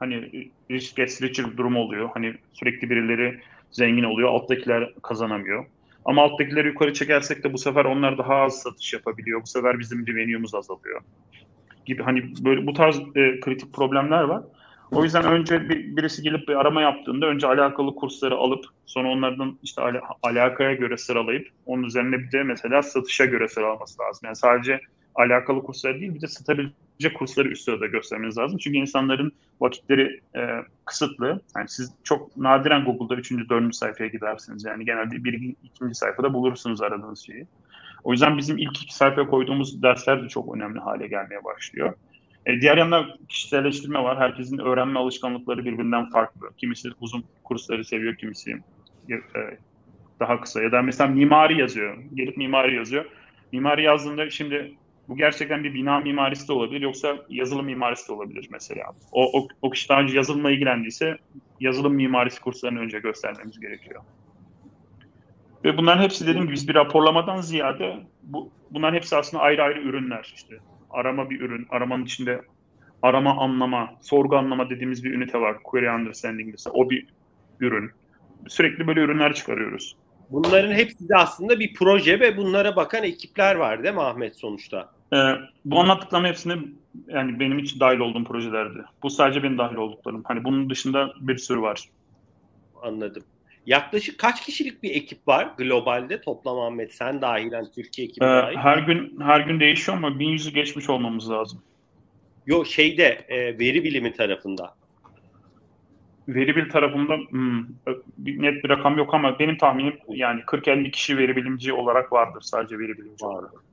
[0.00, 0.30] hani
[0.70, 2.10] risk gets richer durum oluyor.
[2.14, 5.66] Hani sürekli birileri zengin oluyor, alttakiler kazanamıyor.
[6.04, 9.42] Ama alttakileri yukarı çekersek de bu sefer onlar daha az satış yapabiliyor.
[9.42, 11.00] Bu sefer bizim revenue'muz azalıyor.
[11.86, 14.42] Gibi hani böyle bu tarz e, kritik problemler var.
[14.90, 19.58] O yüzden önce bir, birisi gelip bir arama yaptığında önce alakalı kursları alıp sonra onlardan
[19.62, 24.20] işte al- alakaya göre sıralayıp onun üzerine bir de mesela satışa göre sıralaması lazım.
[24.24, 24.80] Yani sadece
[25.14, 28.58] alakalı kurslar değil bir de satabilecek kursları üst sırada göstermeniz lazım.
[28.58, 30.40] Çünkü insanların vakitleri e,
[30.84, 31.40] kısıtlı.
[31.56, 33.32] Yani siz çok nadiren Google'da 3.
[33.32, 33.74] 4.
[33.74, 34.64] sayfaya gidersiniz.
[34.64, 37.46] Yani genelde bir ikinci sayfada bulursunuz aradığınız şeyi.
[38.04, 41.94] O yüzden bizim ilk iki sayfaya koyduğumuz dersler de çok önemli hale gelmeye başlıyor.
[42.46, 44.18] E, diğer yandan kişiselleştirme var.
[44.18, 46.50] Herkesin öğrenme alışkanlıkları birbirinden farklı.
[46.56, 48.50] Kimisi uzun kursları seviyor, kimisi
[49.10, 49.16] e,
[50.20, 50.62] daha kısa.
[50.62, 51.98] Ya da mesela mimari yazıyor.
[52.14, 53.04] Gelip mimari yazıyor.
[53.52, 54.74] Mimari yazdığında şimdi
[55.08, 58.84] bu gerçekten bir bina mimarisi de olabilir yoksa yazılım mimarisi de olabilir mesela.
[59.12, 61.18] O, o, o kişi daha önce yazılımla ilgilendiyse
[61.60, 64.02] yazılım mimarisi kurslarını önce göstermemiz gerekiyor.
[65.64, 69.80] Ve bunların hepsi dediğim gibi biz bir raporlamadan ziyade bu, bunların hepsi aslında ayrı ayrı
[69.80, 70.32] ürünler.
[70.34, 70.58] işte
[70.90, 72.42] arama bir ürün, aramanın içinde
[73.02, 75.62] arama anlama, sorgu anlama dediğimiz bir ünite var.
[75.62, 76.74] Query understanding mesela.
[76.74, 77.06] O bir
[77.60, 77.90] ürün.
[78.48, 79.96] Sürekli böyle ürünler çıkarıyoruz.
[80.30, 84.97] Bunların hepsi de aslında bir proje ve bunlara bakan ekipler var değil mi Ahmet sonuçta?
[85.12, 85.16] Ee,
[85.64, 86.58] bu anlattıklarım hepsini
[87.08, 88.78] yani benim için dahil olduğum projelerdi.
[89.02, 90.22] Bu sadece benim dahil olduklarım.
[90.24, 91.88] Hani bunun dışında bir sürü var.
[92.82, 93.22] Anladım.
[93.66, 98.56] Yaklaşık kaç kişilik bir ekip var globalde toplam Ahmet sen dahilen Türkiye ekibi ee, dahil?
[98.56, 101.62] Her gün her gün değişiyor ama 1100'ü geçmiş olmamız lazım.
[102.46, 104.74] Yok şeyde e, veri bilimi tarafında.
[106.28, 107.60] Veri bil tarafında hmm,
[108.18, 112.78] net bir rakam yok ama benim tahminim yani 40-50 kişi veri bilimci olarak vardır sadece
[112.78, 113.67] veri bilimci olarak.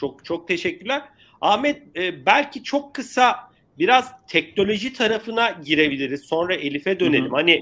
[0.00, 1.02] Çok çok teşekkürler.
[1.40, 3.36] Ahmet e, belki çok kısa
[3.78, 6.20] biraz teknoloji tarafına girebiliriz.
[6.20, 7.24] Sonra Elif'e dönelim.
[7.24, 7.34] Hı hı.
[7.34, 7.60] Hani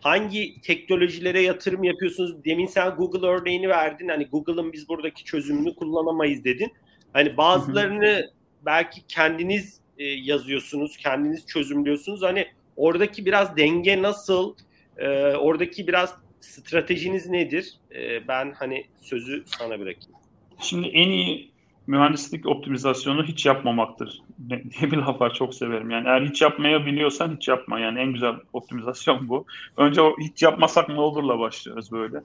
[0.00, 2.44] hangi teknolojilere yatırım yapıyorsunuz?
[2.44, 4.08] Demin sen Google örneğini verdin.
[4.08, 6.72] Hani Google'ın biz buradaki çözümünü kullanamayız dedin.
[7.12, 8.30] Hani bazılarını hı hı.
[8.66, 12.22] belki kendiniz e, yazıyorsunuz, kendiniz çözümlüyorsunuz.
[12.22, 14.54] Hani oradaki biraz denge nasıl?
[14.98, 17.74] E, oradaki biraz stratejiniz nedir?
[17.94, 20.20] E, ben hani sözü sana bırakayım.
[20.60, 21.49] Şimdi en iyi
[21.90, 25.90] mühendislik optimizasyonu hiç yapmamaktır diye bir laf var çok severim.
[25.90, 27.80] Yani eğer hiç yapmaya biliyorsan hiç yapma.
[27.80, 29.44] Yani en güzel optimizasyon bu.
[29.76, 32.20] Önce o hiç yapmasak ne olurla başlıyoruz böyle.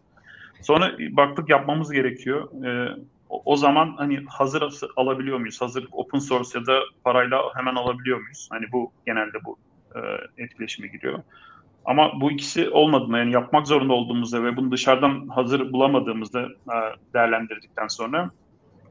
[0.62, 2.66] Sonra baktık yapmamız gerekiyor.
[2.66, 2.96] Ee,
[3.30, 4.64] o zaman hani hazır
[4.96, 5.62] alabiliyor muyuz?
[5.62, 8.48] Hazır open source ya da parayla hemen alabiliyor muyuz?
[8.52, 9.58] Hani bu genelde bu
[9.96, 10.00] e,
[10.44, 11.20] etkileşime giriyor.
[11.86, 16.78] Ama bu ikisi olmadığında yani yapmak zorunda olduğumuzda ve bunu dışarıdan hazır bulamadığımızda e,
[17.14, 18.32] değerlendirdikten sonra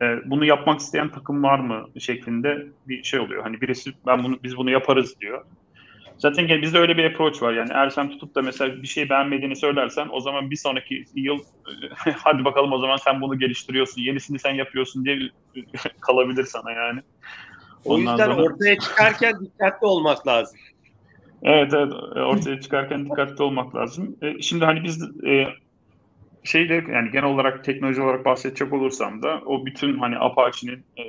[0.02, 3.42] e, bunu yapmak isteyen takım var mı şeklinde bir şey oluyor.
[3.42, 5.44] Hani birisi ben bunu biz bunu yaparız diyor.
[6.18, 7.52] Zaten bizde öyle bir approach var.
[7.52, 11.38] Yani eğer sen tutup da mesela bir şey beğenmediğini söylersen o zaman bir sonraki yıl
[12.22, 14.02] hadi bakalım o zaman sen bunu geliştiriyorsun.
[14.02, 15.18] Yenisini sen yapıyorsun diye
[16.00, 17.00] kalabilir sana yani.
[17.84, 18.42] O Ondan yüzden sonra...
[18.42, 20.58] ortaya çıkarken dikkatli olmak lazım.
[21.42, 24.16] Evet evet ortaya çıkarken dikkatli olmak lazım.
[24.22, 25.46] E, şimdi hani biz e,
[26.44, 31.04] şeyde yani genel olarak teknoloji olarak bahsedecek olursam da o bütün hani Apache'nin e,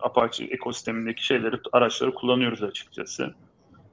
[0.00, 3.34] Apache ekosistemindeki şeyleri, araçları kullanıyoruz açıkçası.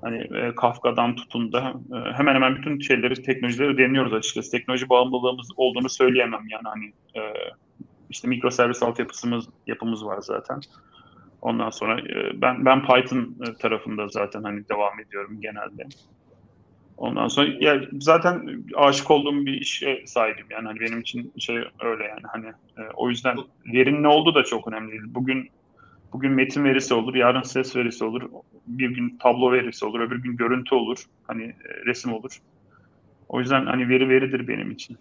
[0.02, 4.52] Hani e, Kafka'dan tutun da e, hemen hemen bütün şeyleri, teknolojileri deniyoruz açıkçası.
[4.52, 7.34] Teknoloji bağımlılığımız olduğunu söyleyemem yani hani e,
[8.10, 10.60] işte mikroservis altyapısımız yapımız var zaten.
[11.42, 15.84] Ondan sonra e, ben ben Python e, tarafında zaten hani devam ediyorum genelde.
[16.98, 22.04] Ondan sonra ya zaten aşık olduğum bir işe sahibim yani hani benim için şey öyle
[22.04, 23.38] yani hani e, o yüzden
[23.74, 25.04] verinin ne olduğu da çok önemli değil.
[25.08, 25.50] Bugün
[26.14, 28.30] bugün metin verisi olur, yarın ses verisi olur,
[28.68, 32.42] bir gün tablo verisi olur, öbür gün görüntü olur, hani e, resim olur.
[33.30, 34.98] O yüzden hani veri veridir benim için.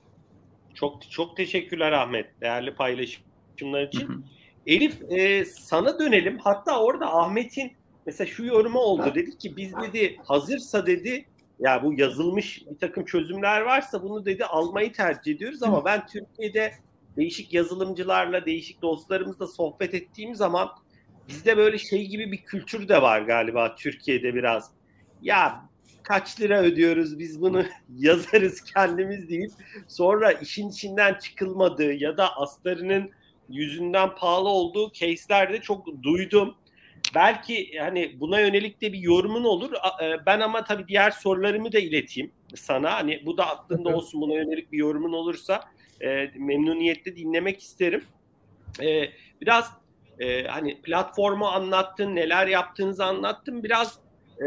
[0.74, 4.09] Çok çok teşekkürler Ahmet değerli paylaşımlar için.
[4.09, 4.22] Hı hı.
[4.66, 6.38] Elif e, sana dönelim.
[6.38, 7.72] Hatta orada Ahmet'in
[8.07, 9.12] mesela şu yorumu oldu.
[9.14, 11.24] Dedi ki biz dedi hazırsa dedi
[11.59, 16.73] ya bu yazılmış bir takım çözümler varsa bunu dedi almayı tercih ediyoruz ama ben Türkiye'de
[17.17, 20.69] değişik yazılımcılarla, değişik dostlarımızla sohbet ettiğim zaman
[21.29, 24.71] bizde böyle şey gibi bir kültür de var galiba Türkiye'de biraz.
[25.23, 25.69] Ya
[26.03, 27.64] kaç lira ödüyoruz biz bunu
[27.97, 29.51] yazarız kendimiz deyip
[29.88, 33.11] sonra işin içinden çıkılmadığı ya da astarının
[33.49, 36.55] yüzünden pahalı olduğu case'lerde çok duydum.
[37.14, 39.72] Belki hani buna yönelik de bir yorumun olur.
[40.03, 42.94] E, ben ama tabii diğer sorularımı da ileteyim sana.
[42.94, 45.61] Hani bu da aklında olsun buna yönelik bir yorumun olursa
[46.00, 48.05] e, memnuniyetle dinlemek isterim.
[48.83, 49.05] E,
[49.40, 49.70] biraz
[50.18, 53.62] e, hani platformu anlattın, neler yaptığınızı anlattın.
[53.62, 53.98] Biraz
[54.40, 54.46] e,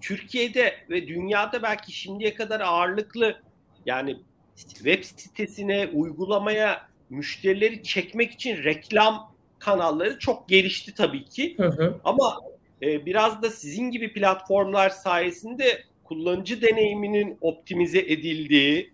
[0.00, 3.42] Türkiye'de ve dünyada belki şimdiye kadar ağırlıklı
[3.86, 4.16] yani
[4.56, 11.54] web sitesine, uygulamaya müşterileri çekmek için reklam kanalları çok gelişti tabii ki.
[11.56, 12.00] Hı hı.
[12.04, 12.36] Ama
[12.82, 18.92] e, biraz da sizin gibi platformlar sayesinde kullanıcı deneyiminin optimize edildiği,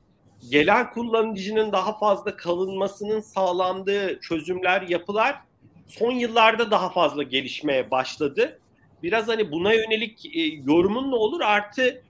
[0.51, 5.41] gelen kullanıcının daha fazla kalınmasının sağlandığı çözümler, yapılar
[5.89, 8.59] son yıllarda daha fazla gelişmeye başladı.
[9.03, 11.41] Biraz hani buna yönelik e, yorumun ne olur?
[11.41, 12.03] Artı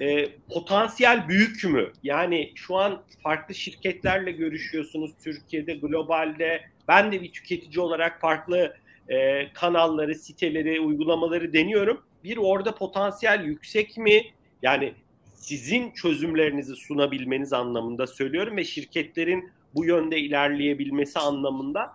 [0.00, 1.92] e, potansiyel büyük mü?
[2.02, 6.62] Yani şu an farklı şirketlerle görüşüyorsunuz Türkiye'de, globalde.
[6.90, 8.76] Ben de bir tüketici olarak farklı
[9.08, 12.02] e, kanalları, siteleri, uygulamaları deniyorum.
[12.24, 14.22] Bir orada potansiyel yüksek mi?
[14.62, 14.94] Yani
[15.34, 21.92] sizin çözümlerinizi sunabilmeniz anlamında söylüyorum ve şirketlerin bu yönde ilerleyebilmesi anlamında.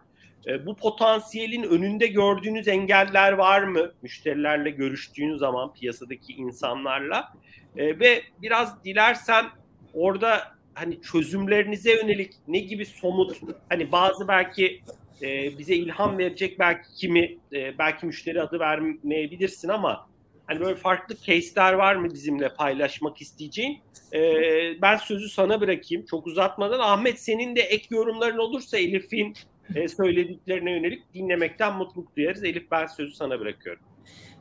[0.48, 3.92] E, bu potansiyelin önünde gördüğünüz engeller var mı?
[4.02, 7.34] Müşterilerle görüştüğünüz zaman piyasadaki insanlarla
[7.78, 9.46] e, ve biraz dilersen
[9.94, 13.38] orada hani çözümlerinize yönelik ne gibi somut
[13.70, 14.82] hani bazı belki
[15.22, 20.08] e, bize ilham verecek belki kimi e, belki müşteri adı vermeyebilirsin ama
[20.48, 23.80] hani böyle farklı case'ler var mı bizimle paylaşmak isteyeceğin?
[24.14, 24.22] E,
[24.82, 26.80] ben sözü sana bırakayım çok uzatmadan.
[26.80, 29.34] Ahmet senin de ek yorumların olursa Elif'in
[29.76, 32.44] e, söylediklerine yönelik dinlemekten mutluluk duyarız.
[32.44, 33.84] Elif ben sözü sana bırakıyorum.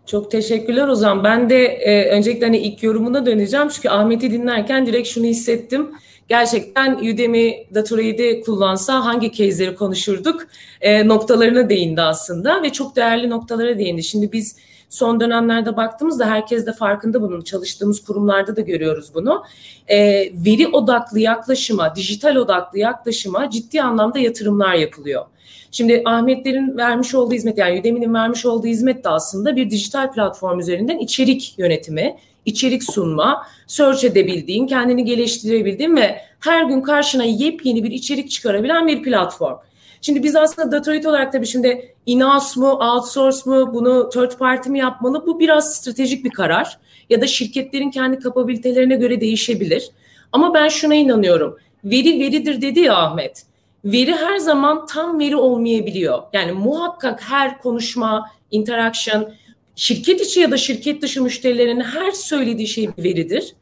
[0.07, 1.25] Çok teşekkürler Ozan.
[1.25, 3.69] Ben de e, öncelikle hani ilk yorumuna döneceğim.
[3.69, 5.91] Çünkü Ahmet'i dinlerken direkt şunu hissettim.
[6.29, 10.47] Gerçekten Udemy Datorade'i kullansa hangi case'leri konuşurduk
[10.81, 14.03] e, noktalarına değindi aslında ve çok değerli noktalara değindi.
[14.03, 14.57] Şimdi biz
[14.89, 17.41] son dönemlerde baktığımızda herkes de farkında bunun.
[17.41, 19.45] Çalıştığımız kurumlarda da görüyoruz bunu.
[19.89, 19.99] E,
[20.47, 25.25] veri odaklı yaklaşıma, dijital odaklı yaklaşıma ciddi anlamda yatırımlar yapılıyor.
[25.71, 30.59] Şimdi Ahmetlerin vermiş olduğu hizmet yani Udemy'nin vermiş olduğu hizmet de aslında bir dijital platform
[30.59, 37.91] üzerinden içerik yönetimi, içerik sunma, search edebildiğin, kendini geliştirebildiğin ve her gün karşına yepyeni bir
[37.91, 39.57] içerik çıkarabilen bir platform.
[40.05, 44.79] Şimdi biz aslında Datorite olarak tabii şimdi in-house mu, outsource mu, bunu third party mi
[44.79, 45.27] yapmalı?
[45.27, 46.79] Bu biraz stratejik bir karar.
[47.11, 49.91] Ya da şirketlerin kendi kapabilitelerine göre değişebilir.
[50.33, 51.59] Ama ben şuna inanıyorum.
[51.85, 53.45] Veri veridir dedi ya Ahmet
[53.85, 56.23] veri her zaman tam veri olmayabiliyor.
[56.33, 59.33] Yani muhakkak her konuşma, interaction,
[59.77, 63.55] şirket içi ya da şirket dışı müşterilerin her söylediği şey bir veridir.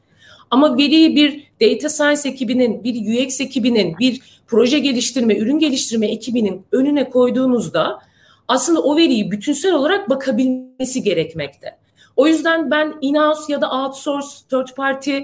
[0.53, 6.67] Ama veriyi bir data science ekibinin, bir UX ekibinin, bir proje geliştirme, ürün geliştirme ekibinin
[6.73, 7.99] önüne koyduğunuzda
[8.49, 11.79] aslında o veriyi bütünsel olarak bakabilmesi gerekmekte.
[12.17, 15.19] O yüzden ben in-house ya da outsource, third party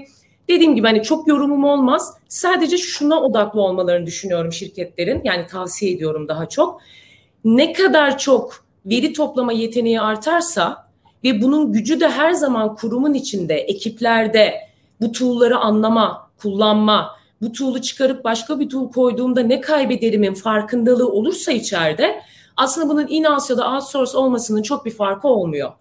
[0.49, 2.13] Dediğim gibi hani çok yorumum olmaz.
[2.27, 5.21] Sadece şuna odaklı olmalarını düşünüyorum şirketlerin.
[5.23, 6.81] Yani tavsiye ediyorum daha çok.
[7.45, 10.89] Ne kadar çok veri toplama yeteneği artarsa
[11.23, 14.68] ve bunun gücü de her zaman kurumun içinde, ekiplerde
[15.01, 21.51] bu tool'ları anlama, kullanma, bu tool'u çıkarıp başka bir tool koyduğumda ne kaybederimin farkındalığı olursa
[21.51, 22.21] içeride
[22.57, 25.71] aslında bunun in-house ya da outsource olmasının çok bir farkı olmuyor.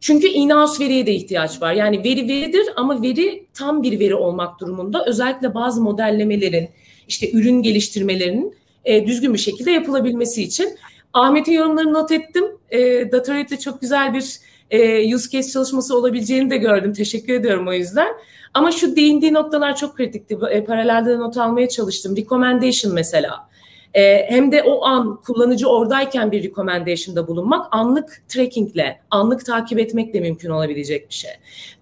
[0.00, 1.72] Çünkü in-house veriye de ihtiyaç var.
[1.72, 5.04] Yani veri veridir ama veri tam bir veri olmak durumunda.
[5.06, 6.68] Özellikle bazı modellemelerin,
[7.08, 8.54] işte ürün geliştirmelerinin
[8.84, 10.78] e, düzgün bir şekilde yapılabilmesi için.
[11.12, 12.44] Ahmet'in yorumlarını not ettim.
[12.70, 16.92] E, Datorate'de çok güzel bir e, use case çalışması olabileceğini de gördüm.
[16.92, 18.08] Teşekkür ediyorum o yüzden.
[18.54, 20.38] Ama şu değindiği noktalar çok kritikti.
[20.50, 22.16] E, paralelde not almaya çalıştım.
[22.16, 23.48] Recommendation mesela.
[23.96, 30.20] e, hem de o an kullanıcı oradayken bir recommendation'da bulunmak anlık trackingle, anlık takip etmekle
[30.20, 31.30] mümkün olabilecek bir şey.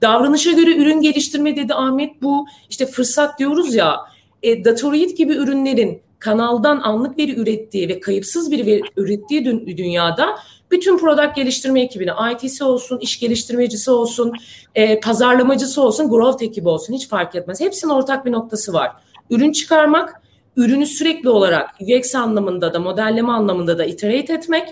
[0.03, 3.97] Davranışa göre ürün geliştirme dedi Ahmet bu işte fırsat diyoruz ya
[4.43, 10.39] e, Datorid gibi ürünlerin kanaldan anlık veri ürettiği ve kayıpsız bir veri ürettiği dü- dünyada
[10.71, 14.33] bütün product geliştirme ekibine IT'si olsun, iş geliştirmecisi olsun,
[14.75, 17.61] e, pazarlamacısı olsun, growth ekibi olsun hiç fark etmez.
[17.61, 18.93] Hepsinin ortak bir noktası var.
[19.31, 20.23] Ürün çıkarmak,
[20.57, 24.69] ürünü sürekli olarak UX anlamında da modelleme anlamında da iterate etmek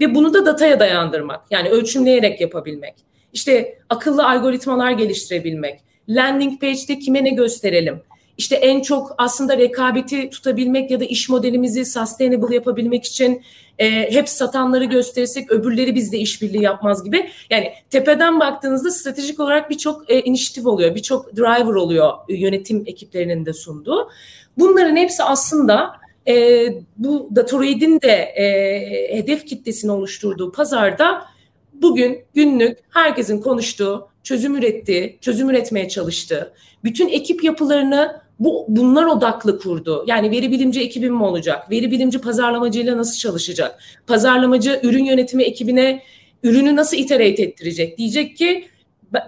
[0.00, 1.40] ve bunu da dataya dayandırmak.
[1.50, 2.94] Yani ölçümleyerek yapabilmek.
[3.32, 5.80] İşte akıllı algoritmalar geliştirebilmek.
[6.08, 8.02] Landing page'de kime ne gösterelim?
[8.38, 13.42] İşte en çok aslında rekabeti tutabilmek ya da iş modelimizi sustainable yapabilmek için
[13.78, 17.30] e, hep satanları gösterirsek öbürleri bizde işbirliği yapmaz gibi.
[17.50, 23.52] Yani tepeden baktığınızda stratejik olarak birçok e, inisiyatif oluyor, birçok driver oluyor yönetim ekiplerinin de
[23.52, 24.10] sunduğu.
[24.58, 25.92] Bunların hepsi aslında
[26.28, 26.66] e,
[26.96, 31.24] bu Datoroid'in de e, hedef kitlesini oluşturduğu pazarda
[31.72, 39.58] bugün günlük herkesin konuştuğu, çözüm ürettiği, çözüm üretmeye çalıştığı, bütün ekip yapılarını bu bunlar odaklı
[39.58, 40.04] kurdu.
[40.06, 41.70] Yani veri bilimci ekibim mi olacak?
[41.70, 43.78] Veri bilimci pazarlamacıyla nasıl çalışacak?
[44.06, 46.02] Pazarlamacı ürün yönetimi ekibine
[46.42, 47.98] ürünü nasıl iterate ettirecek?
[47.98, 48.68] Diyecek ki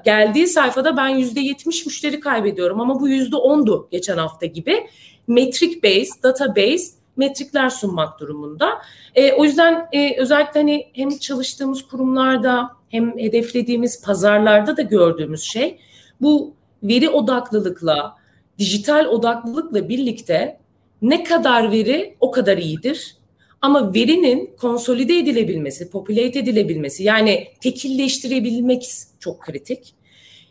[0.04, 4.86] geldiği sayfada ben yüzde yetmiş müşteri kaybediyorum ama bu yüzde ondu geçen hafta gibi.
[5.28, 8.78] Metric based, data based metrikler sunmak durumunda.
[9.14, 15.78] E, o yüzden e, özellikle hani hem çalıştığımız kurumlarda hem hedeflediğimiz pazarlarda da gördüğümüz şey
[16.20, 18.16] bu veri odaklılıkla,
[18.58, 20.58] dijital odaklılıkla birlikte
[21.02, 23.16] ne kadar veri o kadar iyidir.
[23.60, 28.90] Ama verinin konsolide edilebilmesi, popülate edilebilmesi yani tekilleştirebilmek
[29.20, 29.94] çok kritik.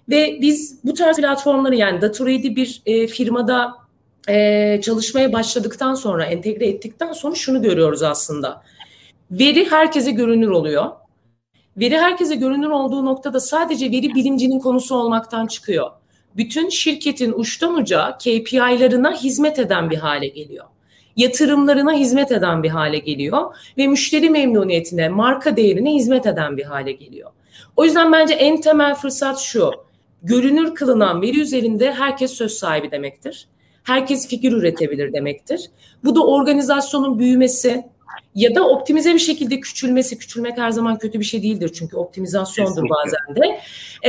[0.10, 3.72] Ve biz bu tarz platformları yani Datorade'i bir e, firmada
[4.30, 8.64] e, çalışmaya başladıktan sonra, entegre ettikten sonra şunu görüyoruz aslında.
[9.32, 10.92] Veri herkese görünür oluyor.
[11.78, 15.92] Veri herkese görünür olduğu noktada sadece veri bilimcinin konusu olmaktan çıkıyor
[16.38, 20.66] bütün şirketin uçtan uca KPI'larına hizmet eden bir hale geliyor.
[21.16, 26.92] Yatırımlarına hizmet eden bir hale geliyor ve müşteri memnuniyetine, marka değerine hizmet eden bir hale
[26.92, 27.32] geliyor.
[27.76, 29.72] O yüzden bence en temel fırsat şu.
[30.24, 33.48] Görünür kılınan veri üzerinde herkes söz sahibi demektir.
[33.84, 35.70] Herkes fikir üretebilir demektir.
[36.04, 37.84] Bu da organizasyonun büyümesi,
[38.36, 42.72] ya da optimize bir şekilde küçülmesi, küçülmek her zaman kötü bir şey değildir çünkü optimizasyondur
[42.72, 42.96] Kesinlikle.
[42.96, 43.60] bazen de.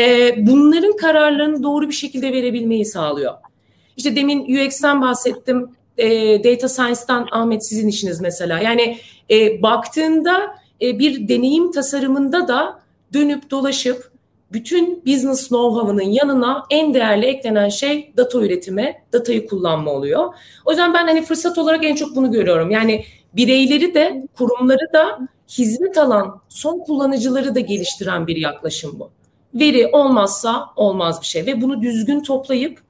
[0.01, 3.35] E, bunların kararlarını doğru bir şekilde verebilmeyi sağlıyor.
[3.97, 6.09] İşte demin UX'ten bahsettim, e,
[6.45, 8.61] data science'dan Ahmet sizin işiniz mesela.
[8.61, 8.99] Yani
[9.31, 12.81] e, baktığında e, bir deneyim tasarımında da
[13.13, 14.11] dönüp dolaşıp
[14.53, 20.35] bütün business know-how'ının yanına en değerli eklenen şey data üretimi, datayı kullanma oluyor.
[20.65, 22.71] O yüzden ben hani fırsat olarak en çok bunu görüyorum.
[22.71, 23.05] Yani
[23.37, 29.11] bireyleri de kurumları da hizmet alan son kullanıcıları da geliştiren bir yaklaşım bu.
[29.55, 32.83] Veri olmazsa olmaz bir şey ve bunu düzgün toplayıp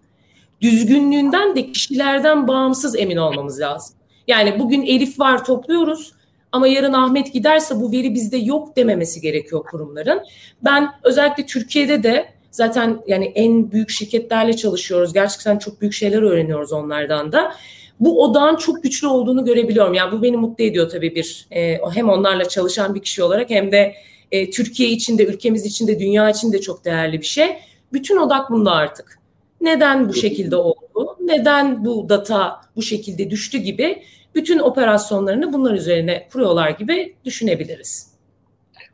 [0.61, 3.97] düzgünlüğünden de kişilerden bağımsız emin olmamız lazım.
[4.27, 6.13] Yani bugün Elif var topluyoruz
[6.53, 10.21] ama yarın Ahmet giderse bu veri bizde yok dememesi gerekiyor kurumların.
[10.63, 15.13] Ben özellikle Türkiye'de de zaten yani en büyük şirketlerle çalışıyoruz.
[15.13, 17.53] Gerçekten çok büyük şeyler öğreniyoruz onlardan da
[18.01, 19.95] bu odağın çok güçlü olduğunu görebiliyorum.
[19.95, 23.73] Yani bu beni mutlu ediyor tabii bir e, hem onlarla çalışan bir kişi olarak hem
[23.73, 23.95] de
[24.33, 27.57] e, Türkiye için de ülkemiz için de dünya için de çok değerli bir şey.
[27.93, 29.19] Bütün odak bunda artık.
[29.61, 31.17] Neden bu şekilde oldu?
[31.21, 34.03] Neden bu data bu şekilde düştü gibi
[34.35, 38.17] bütün operasyonlarını bunlar üzerine kuruyorlar gibi düşünebiliriz.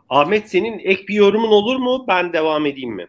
[0.09, 2.05] Ahmet senin ek bir yorumun olur mu?
[2.09, 3.07] Ben devam edeyim mi?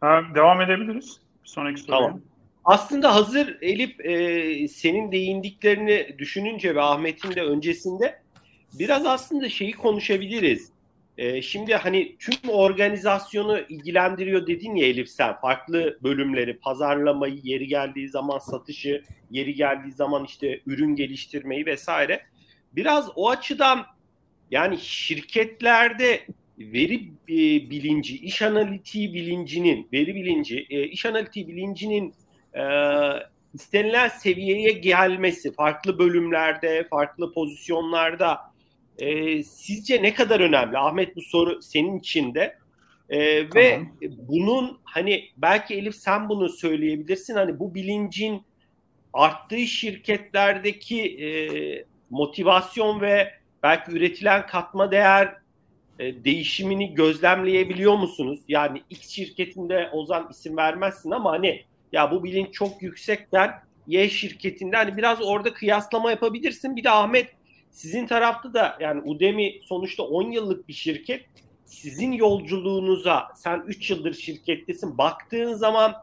[0.00, 1.20] Ha, devam edebiliriz.
[1.44, 2.00] Sonraki soruya.
[2.00, 2.20] Tamam.
[2.64, 8.22] Aslında hazır Elif e, senin değindiklerini düşününce ve Ahmet'in de öncesinde
[8.72, 10.72] biraz aslında şeyi konuşabiliriz.
[11.18, 18.08] E, şimdi hani tüm organizasyonu ilgilendiriyor dedin ya Elif sen farklı bölümleri, pazarlamayı, yeri geldiği
[18.08, 22.22] zaman satışı, yeri geldiği zaman işte ürün geliştirmeyi vesaire.
[22.72, 23.86] Biraz o açıdan
[24.50, 26.20] yani şirketlerde
[26.58, 26.94] veri
[27.28, 32.14] e, bilinci, iş analitiği bilincinin, veri bilinci, e, iş analitiği bilincinin
[32.54, 32.62] e,
[33.54, 38.40] istenilen seviyeye gelmesi farklı bölümlerde, farklı pozisyonlarda
[38.98, 40.78] e, sizce ne kadar önemli?
[40.78, 42.58] Ahmet bu soru senin için de.
[43.08, 43.54] E, tamam.
[43.54, 43.80] Ve
[44.28, 47.34] bunun hani belki Elif sen bunu söyleyebilirsin.
[47.34, 48.42] Hani bu bilincin
[49.12, 51.28] arttığı şirketlerdeki e,
[52.10, 53.32] motivasyon ve
[53.62, 55.34] belki üretilen katma değer
[55.98, 58.40] e, değişimini gözlemleyebiliyor musunuz?
[58.48, 63.50] Yani X şirketinde Ozan isim vermezsin ama hani ya bu bilinç çok yüksekken
[63.86, 66.76] Y şirketinde hani biraz orada kıyaslama yapabilirsin.
[66.76, 67.28] Bir de Ahmet
[67.70, 71.24] sizin tarafta da yani Udemy sonuçta 10 yıllık bir şirket.
[71.64, 74.98] Sizin yolculuğunuza sen 3 yıldır şirkettesin.
[74.98, 75.94] Baktığın zaman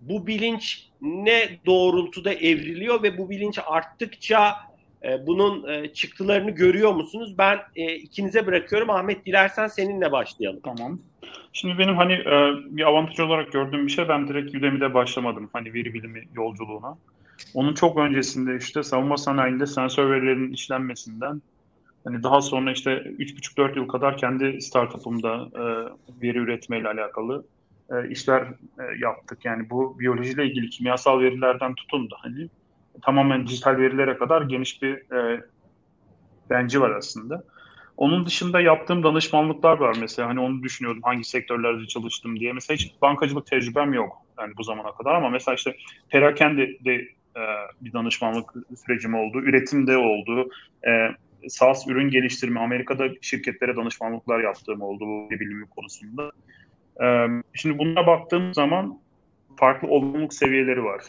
[0.00, 4.54] bu bilinç ne doğrultuda evriliyor ve bu bilinç arttıkça
[5.04, 7.38] e, bunun e, çıktılarını görüyor musunuz?
[7.38, 8.90] Ben e, ikinize bırakıyorum.
[8.90, 10.60] Ahmet dilersen seninle başlayalım.
[10.64, 11.00] Tamam.
[11.52, 15.74] Şimdi benim hani e, bir avantaj olarak gördüğüm bir şey ben direkt Udemy'de başlamadım hani
[15.74, 16.98] veri bilimi yolculuğuna.
[17.54, 21.42] Onun çok öncesinde işte savunma sanayinde sensör verilerinin işlenmesinden
[22.04, 25.62] hani daha sonra işte 3,5-4 yıl kadar kendi startup'ımda e,
[26.22, 27.44] veri üretmeyle alakalı
[27.90, 28.42] e, işler
[28.78, 29.44] e, yaptık.
[29.44, 32.48] Yani bu biyolojiyle ilgili kimyasal verilerden tutun da hani
[33.02, 35.40] tamamen dijital verilere kadar geniş bir e,
[36.50, 37.44] benci var aslında.
[37.98, 40.28] Onun dışında yaptığım danışmanlıklar var mesela.
[40.28, 42.52] Hani onu düşünüyordum hangi sektörlerde çalıştım diye.
[42.52, 45.76] Mesela hiç bankacılık tecrübem yok yani bu zamana kadar ama mesela işte
[46.08, 46.94] perakende de
[47.36, 47.42] e,
[47.80, 48.50] bir danışmanlık
[48.86, 49.40] sürecim oldu.
[49.40, 50.50] Üretimde oldu.
[50.86, 50.90] E,
[51.48, 56.32] SaaS ürün geliştirme, Amerika'da şirketlere danışmanlıklar yaptığım oldu bu bilimi konusunda.
[57.02, 59.00] E, şimdi buna baktığım zaman
[59.56, 61.02] farklı olumluluk seviyeleri var.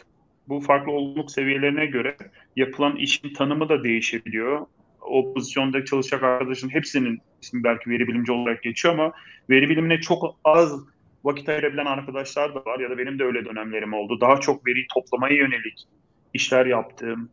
[0.48, 2.16] Bu farklı olumluluk seviyelerine göre
[2.56, 4.66] yapılan işin tanımı da değişebiliyor
[5.00, 9.12] o pozisyonda çalışacak arkadaşın hepsinin ismi belki veri bilimci olarak geçiyor ama
[9.50, 10.86] veri bilimine çok az
[11.24, 14.20] vakit ayırabilen arkadaşlar da var ya da benim de öyle dönemlerim oldu.
[14.20, 15.86] Daha çok veri toplamaya yönelik
[16.34, 17.28] işler yaptığım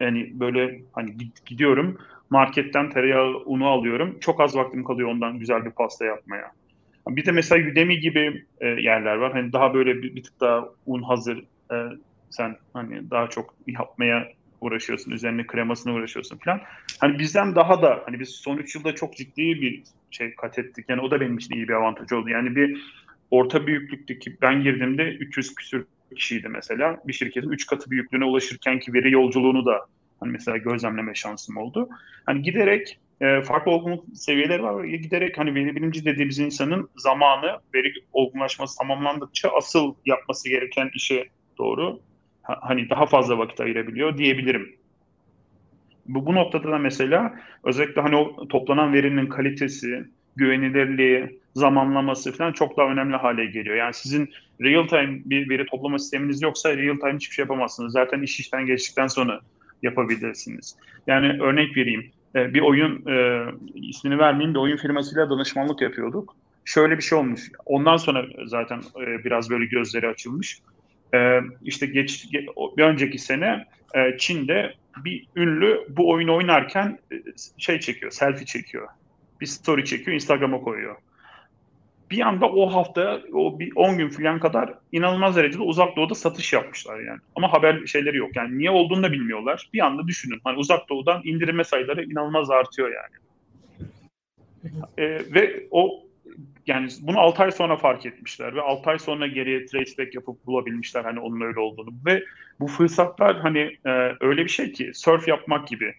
[0.00, 1.16] yani böyle hani
[1.46, 1.98] gidiyorum
[2.30, 4.18] marketten tereyağı unu alıyorum.
[4.20, 6.52] Çok az vaktim kalıyor ondan güzel bir pasta yapmaya.
[7.08, 9.32] Bir de mesela Udemy gibi e, yerler var.
[9.32, 11.76] Hani daha böyle bir, bir tık daha un hazır e,
[12.30, 14.28] sen hani daha çok yapmaya
[14.60, 16.60] uğraşıyorsun, üzerine kremasına uğraşıyorsun falan.
[17.00, 20.84] Hani bizden daha da hani biz son 3 yılda çok ciddi bir şey kat ettik.
[20.88, 22.28] Yani o da benim için iyi bir avantaj oldu.
[22.28, 22.82] Yani bir
[23.30, 25.86] orta büyüklükteki ben girdiğimde 300 küsür
[26.16, 27.00] kişiydi mesela.
[27.06, 29.86] Bir şirketin 3 katı büyüklüğüne ulaşırken ki veri yolculuğunu da
[30.20, 31.88] hani mesela gözlemleme şansım oldu.
[32.26, 34.84] Hani giderek e, farklı olgunluk seviyeleri var.
[34.84, 42.00] Giderek hani veri bilimci dediğimiz insanın zamanı veri olgunlaşması tamamlandıkça asıl yapması gereken işe doğru
[42.60, 44.74] hani daha fazla vakit ayırabiliyor diyebilirim.
[46.06, 47.34] Bu, bu noktada da mesela
[47.64, 50.04] özellikle hani o toplanan verinin kalitesi,
[50.36, 53.76] güvenilirliği, zamanlaması falan çok daha önemli hale geliyor.
[53.76, 54.30] Yani sizin
[54.60, 57.92] real time bir veri toplama sisteminiz yoksa real time hiçbir şey yapamazsınız.
[57.92, 59.40] Zaten iş işten geçtikten sonra
[59.82, 60.76] yapabilirsiniz.
[61.06, 62.10] Yani örnek vereyim.
[62.34, 63.44] E, bir oyun e,
[63.74, 66.36] ismini vermeyeyim bir oyun firmasıyla danışmanlık yapıyorduk.
[66.64, 67.40] Şöyle bir şey olmuş.
[67.66, 70.60] Ondan sonra zaten e, biraz böyle gözleri açılmış
[71.14, 72.26] e, işte geç,
[72.76, 77.16] bir önceki sene e, Çin'de bir ünlü bu oyunu oynarken e,
[77.58, 78.88] şey çekiyor, selfie çekiyor.
[79.40, 80.96] Bir story çekiyor, Instagram'a koyuyor.
[82.10, 86.52] Bir anda o hafta, o bir 10 gün falan kadar inanılmaz derecede uzak doğuda satış
[86.52, 87.18] yapmışlar yani.
[87.36, 88.36] Ama haber şeyleri yok.
[88.36, 89.68] Yani niye olduğunu da bilmiyorlar.
[89.72, 90.40] Bir anda düşünün.
[90.44, 93.16] Hani uzak doğudan indirme sayıları inanılmaz artıyor yani.
[94.98, 95.04] E,
[95.34, 96.09] ve o
[96.66, 101.04] yani bunu 6 ay sonra fark etmişler ve 6 ay sonra geriye traceback yapıp bulabilmişler
[101.04, 101.90] hani onun öyle olduğunu.
[102.06, 102.24] Ve
[102.60, 105.94] bu fırsatlar hani e, öyle bir şey ki surf yapmak gibi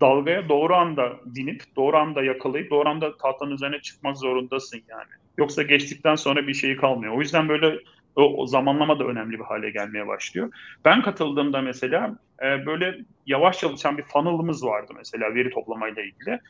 [0.00, 5.10] dalgaya doğru anda binip doğru anda yakalayıp doğru anda tahtanın üzerine çıkmak zorundasın yani.
[5.38, 7.16] Yoksa geçtikten sonra bir şey kalmıyor.
[7.16, 7.78] O yüzden böyle
[8.16, 10.52] o, o zamanlama da önemli bir hale gelmeye başlıyor.
[10.84, 16.40] Ben katıldığımda mesela e, böyle yavaş çalışan bir funnel'ımız vardı mesela veri toplamayla ilgili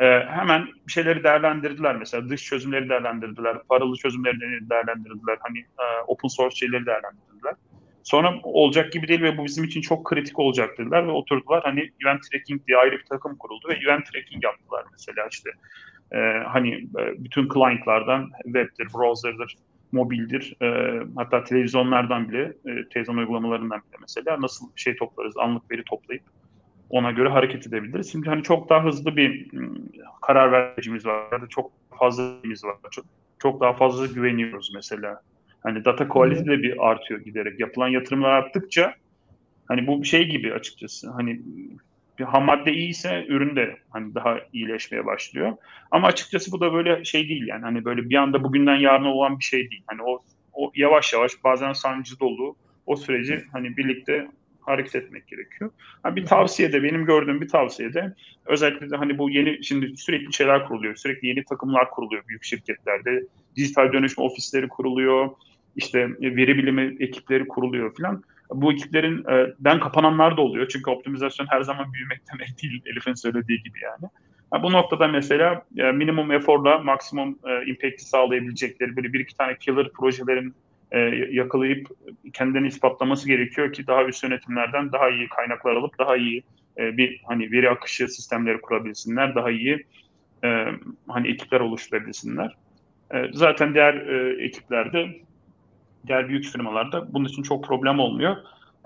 [0.00, 1.96] e, hemen bir şeyleri değerlendirdiler.
[1.96, 7.54] Mesela dış çözümleri değerlendirdiler, paralı çözümleri değerlendirdiler, hani e, open source şeyleri değerlendirdiler.
[8.02, 11.62] Sonra olacak gibi değil ve bu bizim için çok kritik olacak dediler ve oturdular.
[11.64, 15.50] Hani event tracking diye ayrı bir takım kuruldu ve event tracking yaptılar mesela işte.
[16.12, 19.56] E, hani e, bütün client'lardan web'dir, browser'dır,
[19.92, 25.84] mobildir, e, hatta televizyonlardan bile, e, televizyon uygulamalarından bile mesela nasıl şey toplarız, anlık veri
[25.84, 26.22] toplayıp
[26.90, 28.12] ona göre hareket edebiliriz.
[28.12, 29.74] Şimdi hani çok daha hızlı bir ıı,
[30.22, 32.22] karar vericimiz var ya da çok fazla
[32.64, 32.90] var.
[32.90, 33.04] Çok,
[33.38, 35.20] çok daha fazla güveniyoruz mesela.
[35.62, 37.60] Hani data quality de bir artıyor giderek.
[37.60, 38.94] Yapılan yatırımlar arttıkça
[39.68, 41.10] hani bu bir şey gibi açıkçası.
[41.10, 41.40] Hani
[42.18, 45.56] bir ham madde iyiyse ürün de hani daha iyileşmeye başlıyor.
[45.90, 47.62] Ama açıkçası bu da böyle şey değil yani.
[47.62, 49.82] Hani böyle bir anda bugünden yarına olan bir şey değil.
[49.86, 50.18] Hani o,
[50.52, 54.28] o yavaş yavaş bazen sancı dolu o süreci hani birlikte
[54.68, 55.70] hareket etmek gerekiyor.
[56.02, 58.14] Ha, bir tavsiye de benim gördüğüm bir tavsiye de
[58.46, 60.96] özellikle de hani bu yeni şimdi sürekli şeyler kuruluyor.
[60.96, 63.22] Sürekli yeni takımlar kuruluyor büyük şirketlerde.
[63.56, 65.30] Dijital dönüşüm ofisleri kuruluyor.
[65.76, 68.22] işte veri bilimi ekipleri kuruluyor filan.
[68.50, 70.68] Bu ekiplerin e, ben kapananlar da oluyor.
[70.68, 74.10] Çünkü optimizasyon her zaman büyümek demek değil Elif'in söylediği gibi yani.
[74.50, 79.56] Ha, bu noktada mesela e, minimum eforla maksimum e, impact'i sağlayabilecekleri böyle bir iki tane
[79.56, 80.54] killer projelerin
[80.92, 80.98] e,
[81.30, 81.88] yakalayıp
[82.32, 86.42] kendini ispatlaması gerekiyor ki daha üst yönetimlerden daha iyi kaynaklar alıp daha iyi
[86.78, 89.86] e, bir hani veri akışı sistemleri kurabilsinler, daha iyi
[90.44, 90.66] e,
[91.08, 92.56] hani ekipler oluşturabilsinler.
[93.14, 95.08] E, zaten diğer e, ekiplerde,
[96.06, 98.36] diğer büyük firmalarda bunun için çok problem olmuyor.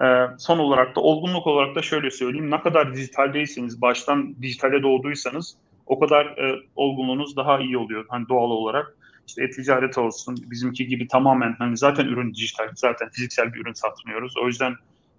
[0.04, 0.06] E,
[0.38, 5.98] son olarak da olgunluk olarak da şöyle söyleyeyim, ne kadar dijitaldeyseniz, baştan dijitale doğduysanız o
[5.98, 8.96] kadar e, olgunluğunuz daha iyi oluyor hani doğal olarak.
[9.28, 14.34] İşte e-ticaret olsun, bizimki gibi tamamen hani zaten ürün dijital, zaten fiziksel bir ürün satmıyoruz.
[14.42, 14.74] O yüzden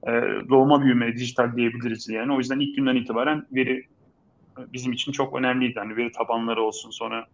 [0.08, 0.12] e,
[0.50, 2.34] doğma büyüme dijital diyebiliriz yani.
[2.34, 3.88] O yüzden ilk günden itibaren veri
[4.74, 5.80] bizim için çok önemliydi.
[5.80, 7.28] Hani veri tabanları olsun sonra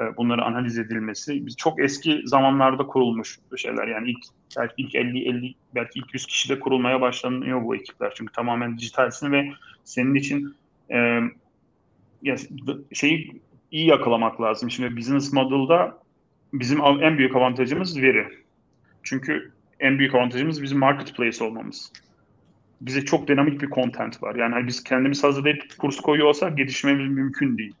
[0.00, 1.46] e, bunları analiz edilmesi.
[1.46, 3.86] Biz çok eski zamanlarda kurulmuş şeyler.
[3.86, 4.24] Yani ilk
[4.56, 8.12] belki ilk 50 50 belki ilk 100 kişide kurulmaya başlanıyor bu ekipler.
[8.16, 9.50] Çünkü tamamen dijitalsin ve
[9.84, 10.56] senin için
[10.90, 11.20] e,
[12.92, 14.70] şeyi iyi yakalamak lazım.
[14.70, 16.03] Şimdi business model'da
[16.60, 18.28] bizim en büyük avantajımız veri.
[19.02, 21.92] Çünkü en büyük avantajımız bizim marketplace olmamız
[22.80, 24.34] bize çok dinamik bir content var.
[24.34, 27.74] Yani hani biz kendimiz hazırlayıp kurs koyuyor olsak gelişmemiz mümkün değil.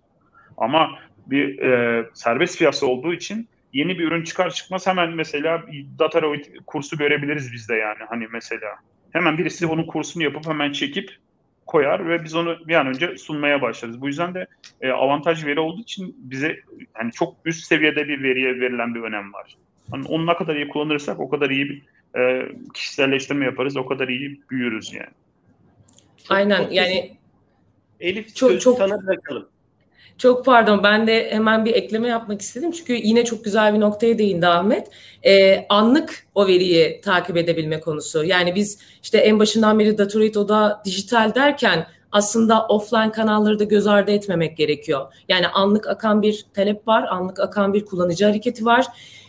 [0.56, 5.62] Ama bir e, serbest piyasa olduğu için yeni bir ürün çıkar çıkmaz hemen mesela
[5.98, 8.76] Dataroid kursu görebiliriz biz de yani hani mesela.
[9.12, 11.16] Hemen birisi onun kursunu yapıp hemen çekip
[11.66, 14.00] koyar ve biz onu bir an önce sunmaya başlarız.
[14.00, 14.46] Bu yüzden de
[14.80, 16.60] e, avantaj veri olduğu için bize
[16.92, 19.56] hani çok üst seviyede bir veriye verilen bir önem var.
[19.90, 21.82] Hani onu ne kadar iyi kullanırsak o kadar iyi bir
[22.20, 25.12] e, kişiselleştirme yaparız o kadar iyi büyürüz yani.
[26.28, 27.16] Aynen çok, yani
[28.00, 29.48] Elif çok, çok sana bırakalım.
[30.18, 34.18] Çok pardon ben de hemen bir ekleme yapmak istedim çünkü yine çok güzel bir noktaya
[34.18, 34.88] değindi Ahmet.
[35.26, 38.24] Ee, anlık o veriyi takip edebilme konusu.
[38.24, 43.86] Yani biz işte en başından beri Datorit Oda dijital derken aslında offline kanalları da göz
[43.86, 45.12] ardı etmemek gerekiyor.
[45.28, 48.86] Yani anlık akan bir talep var, anlık akan bir kullanıcı hareketi var,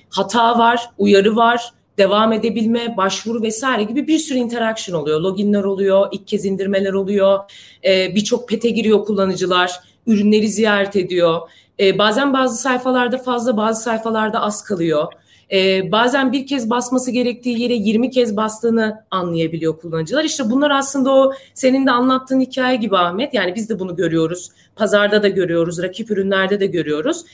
[0.09, 5.21] hata var, uyarı var, devam edebilme, başvuru vesaire gibi bir sürü interaction oluyor.
[5.21, 7.39] Loginler oluyor, ilk kez indirmeler oluyor,
[7.86, 9.71] ee, birçok pete giriyor kullanıcılar,
[10.07, 11.41] ürünleri ziyaret ediyor.
[11.79, 15.13] Ee, bazen bazı sayfalarda fazla, bazı sayfalarda az kalıyor.
[15.51, 20.23] Ee, bazen bir kez basması gerektiği yere 20 kez bastığını anlayabiliyor kullanıcılar.
[20.23, 23.33] İşte bunlar aslında o senin de anlattığın hikaye gibi Ahmet.
[23.33, 24.51] Yani biz de bunu görüyoruz.
[24.75, 27.25] Pazarda da görüyoruz, rakip ürünlerde de görüyoruz.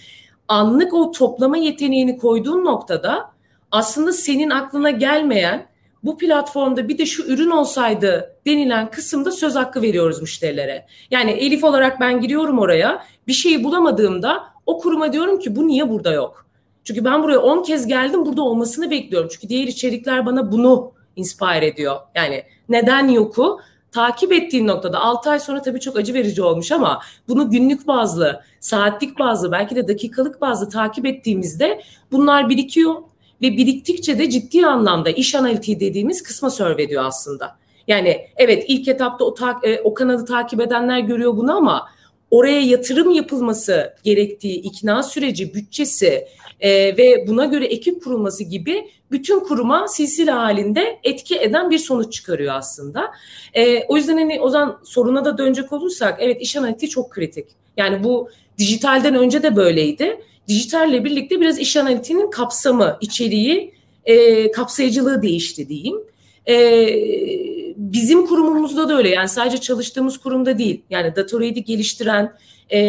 [0.47, 3.32] Anlık o toplama yeteneğini koyduğun noktada
[3.72, 5.67] aslında senin aklına gelmeyen
[6.03, 10.86] bu platformda bir de şu ürün olsaydı denilen kısımda söz hakkı veriyoruz müşterilere.
[11.12, 15.89] Yani Elif olarak ben giriyorum oraya bir şeyi bulamadığımda o kuruma diyorum ki bu niye
[15.89, 16.46] burada yok?
[16.84, 19.30] Çünkü ben buraya 10 kez geldim burada olmasını bekliyorum.
[19.32, 21.96] Çünkü diğer içerikler bana bunu inspire ediyor.
[22.16, 23.60] Yani neden yoku
[23.92, 28.44] takip ettiğin noktada 6 ay sonra tabii çok acı verici olmuş ama bunu günlük bazlı,
[28.60, 31.82] saatlik bazlı belki de dakikalık bazlı takip ettiğimizde
[32.12, 32.96] bunlar birikiyor
[33.42, 37.61] ve biriktikçe de ciddi anlamda iş analitiği dediğimiz kısma serve ediyor aslında.
[37.88, 41.90] Yani evet ilk etapta o, ta- e, o kanalı takip edenler görüyor bunu ama
[42.32, 46.28] oraya yatırım yapılması gerektiği ikna süreci, bütçesi
[46.60, 52.14] e, ve buna göre ekip kurulması gibi bütün kuruma silsile halinde etki eden bir sonuç
[52.14, 53.12] çıkarıyor aslında.
[53.54, 57.48] E, o yüzden hani o zaman soruna da dönecek olursak evet iş analitiği çok kritik.
[57.78, 63.74] Yani bu dijitalden önce de böyleydi dijitalle birlikte biraz iş analitiğinin kapsamı, içeriği,
[64.06, 65.98] e, kapsayıcılığı değişti diyeyim.
[66.46, 66.56] E,
[67.82, 70.82] bizim kurumumuzda da öyle yani sadece çalıştığımız kurumda değil.
[70.90, 72.34] Yani Datorade'i geliştiren
[72.72, 72.80] e,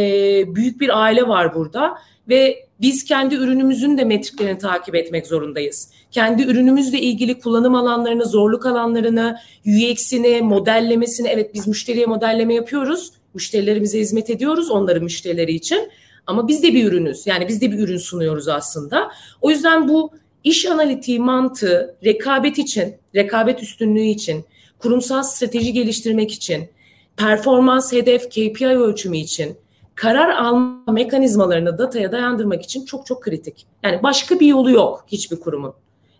[0.54, 1.94] büyük bir aile var burada
[2.28, 5.90] ve biz kendi ürünümüzün de metriklerini takip etmek zorundayız.
[6.10, 9.36] Kendi ürünümüzle ilgili kullanım alanlarını, zorluk alanlarını,
[9.66, 13.12] UX'ini, modellemesini evet biz müşteriye modelleme yapıyoruz.
[13.34, 15.88] Müşterilerimize hizmet ediyoruz onların müşterileri için.
[16.26, 17.26] Ama biz de bir ürünüz.
[17.26, 19.10] Yani biz de bir ürün sunuyoruz aslında.
[19.40, 20.10] O yüzden bu
[20.44, 24.44] iş analitiği mantığı rekabet için, rekabet üstünlüğü için,
[24.82, 26.68] kurumsal strateji geliştirmek için,
[27.16, 29.56] performans, hedef, KPI ölçümü için,
[29.94, 33.66] karar alma mekanizmalarını dataya dayandırmak için çok çok kritik.
[33.82, 35.74] Yani başka bir yolu yok hiçbir kurumun.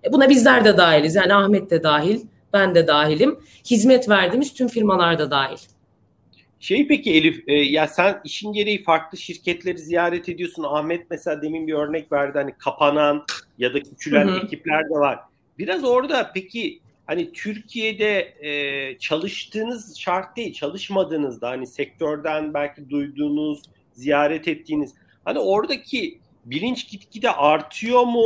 [0.05, 1.15] E buna bizler de dahiliz.
[1.15, 2.21] Yani Ahmet de dahil,
[2.53, 3.39] ben de dahilim.
[3.71, 5.59] Hizmet verdiğimiz tüm firmalar da dahil.
[6.61, 10.65] Şey peki Elif, e, ya sen işin gereği farklı şirketleri ziyaret ediyorsun.
[10.69, 13.25] Ahmet mesela demin bir örnek verdi hani kapanan
[13.59, 14.39] ya da küçülen hı hı.
[14.45, 15.19] ekipler de var.
[15.59, 24.49] Biraz orada peki hani Türkiye'de e, çalıştığınız şart değil, çalışmadığınızda hani sektörden belki duyduğunuz, ziyaret
[24.49, 24.95] ettiğiniz
[25.25, 28.23] hani oradaki bilinç gitgide artıyor mu?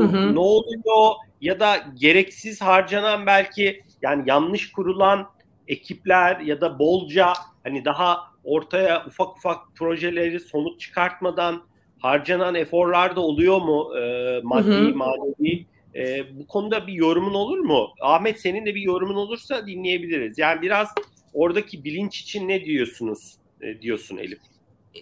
[0.00, 0.34] E, hı hı.
[0.34, 1.14] Ne oluyor?
[1.40, 5.28] Ya da gereksiz harcanan belki yani yanlış kurulan
[5.68, 11.62] ekipler ya da bolca hani daha ortaya ufak ufak projeleri sonuç çıkartmadan
[11.98, 14.94] harcanan eforlar da oluyor mu e, maddi hı hı.
[14.94, 15.66] manevi
[15.96, 17.88] E, bu konuda bir yorumun olur mu?
[18.00, 20.38] Ahmet senin de bir yorumun olursa dinleyebiliriz.
[20.38, 20.88] Yani biraz
[21.32, 24.38] oradaki bilinç için ne diyorsunuz e, diyorsun Elif?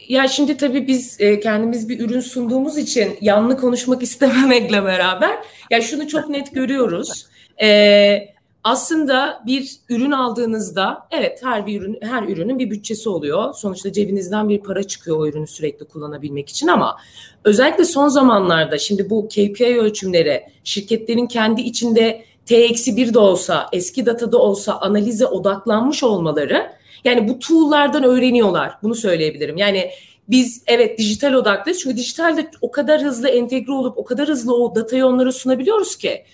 [0.09, 5.39] Ya şimdi tabii biz e, kendimiz bir ürün sunduğumuz için yanlı konuşmak istememekle beraber
[5.71, 7.27] ya şunu çok net görüyoruz.
[7.63, 8.34] E,
[8.65, 13.55] aslında bir ürün aldığınızda evet her bir ürün her ürünün bir bütçesi oluyor.
[13.55, 16.97] Sonuçta cebinizden bir para çıkıyor o ürünü sürekli kullanabilmek için ama
[17.45, 24.39] özellikle son zamanlarda şimdi bu KPI ölçümleri şirketlerin kendi içinde T-1 de olsa eski datada
[24.39, 26.73] olsa analize odaklanmış olmaları
[27.05, 28.73] yani bu tool'lardan öğreniyorlar.
[28.83, 29.57] Bunu söyleyebilirim.
[29.57, 29.91] Yani
[30.29, 31.81] biz evet dijital odaklıyız.
[31.81, 36.25] Çünkü dijitalde o kadar hızlı entegre olup o kadar hızlı o datayı onlara sunabiliyoruz ki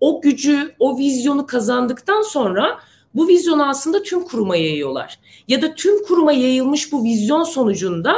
[0.00, 2.78] o gücü, o vizyonu kazandıktan sonra
[3.14, 5.18] bu vizyonu aslında tüm kuruma yayıyorlar.
[5.48, 8.14] Ya da tüm kuruma yayılmış bu vizyon sonucunda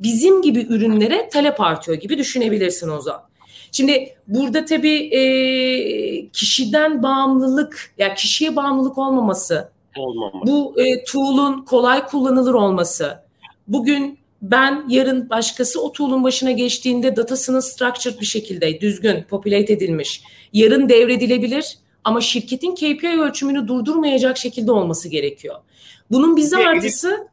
[0.00, 3.30] bizim gibi ürünlere talep artıyor gibi düşünebilirsin o zaman.
[3.72, 5.20] Şimdi burada tabii e,
[6.28, 10.46] kişiden bağımlılık, ya yani kişiye bağımlılık olmaması, Olmaması.
[10.46, 13.18] bu e, tool'un kolay kullanılır olması,
[13.68, 20.22] bugün ben yarın başkası o tool'un başına geçtiğinde datasının structured bir şekilde düzgün populate edilmiş.
[20.52, 25.56] Yarın devredilebilir ama şirketin KPI ölçümünü durdurmayacak şekilde olması gerekiyor.
[26.10, 27.28] Bunun bize bir artısı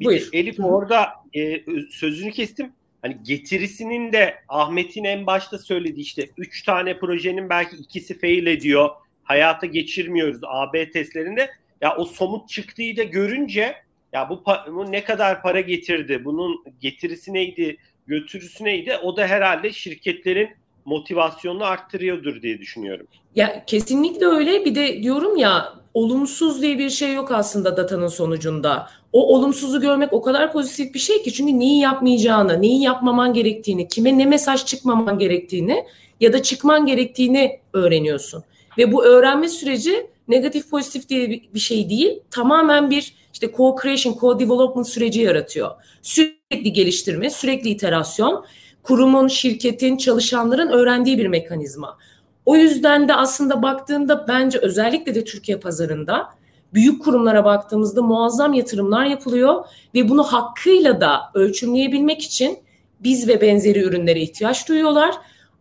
[0.00, 0.28] Elif, Buyur.
[0.32, 1.60] Elif orada e,
[1.90, 2.72] sözünü kestim.
[3.02, 8.90] Hani getirisinin de Ahmet'in en başta söylediği işte üç tane projenin belki ikisi fail ediyor.
[9.22, 11.50] Hayata geçirmiyoruz AB testlerinde.
[11.80, 13.74] Ya o somut çıktığı da görünce
[14.12, 14.42] ya bu,
[14.72, 18.96] bu ne kadar para getirdi, bunun getirisi neydi, götürüsü neydi?
[19.02, 20.48] O da herhalde şirketlerin
[20.84, 23.06] motivasyonunu arttırıyordur diye düşünüyorum.
[23.34, 24.64] Ya kesinlikle öyle.
[24.64, 28.90] Bir de diyorum ya olumsuz diye bir şey yok aslında datanın sonucunda.
[29.12, 33.88] O olumsuzu görmek o kadar pozitif bir şey ki çünkü neyi yapmayacağını, neyi yapmaman gerektiğini,
[33.88, 35.84] kime ne mesaj çıkmaman gerektiğini
[36.20, 38.44] ya da çıkman gerektiğini öğreniyorsun.
[38.78, 42.20] Ve bu öğrenme süreci negatif pozitif diye bir şey değil.
[42.30, 45.70] Tamamen bir işte co-creation, co-development süreci yaratıyor.
[46.02, 48.44] Sürekli geliştirme, sürekli iterasyon,
[48.82, 51.98] kurumun, şirketin, çalışanların öğrendiği bir mekanizma.
[52.46, 56.28] O yüzden de aslında baktığında bence özellikle de Türkiye pazarında
[56.74, 59.64] büyük kurumlara baktığımızda muazzam yatırımlar yapılıyor
[59.94, 62.58] ve bunu hakkıyla da ölçümleyebilmek için
[63.00, 65.14] biz ve benzeri ürünlere ihtiyaç duyuyorlar.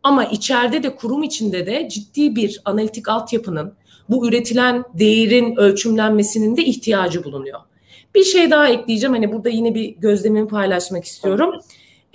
[0.04, 3.74] Ama içeride de kurum içinde de ciddi bir analitik altyapının
[4.10, 7.60] bu üretilen değerin ölçümlenmesinin de ihtiyacı bulunuyor.
[8.18, 9.14] Bir şey daha ekleyeceğim.
[9.14, 11.56] Hani burada yine bir gözlemimi paylaşmak istiyorum.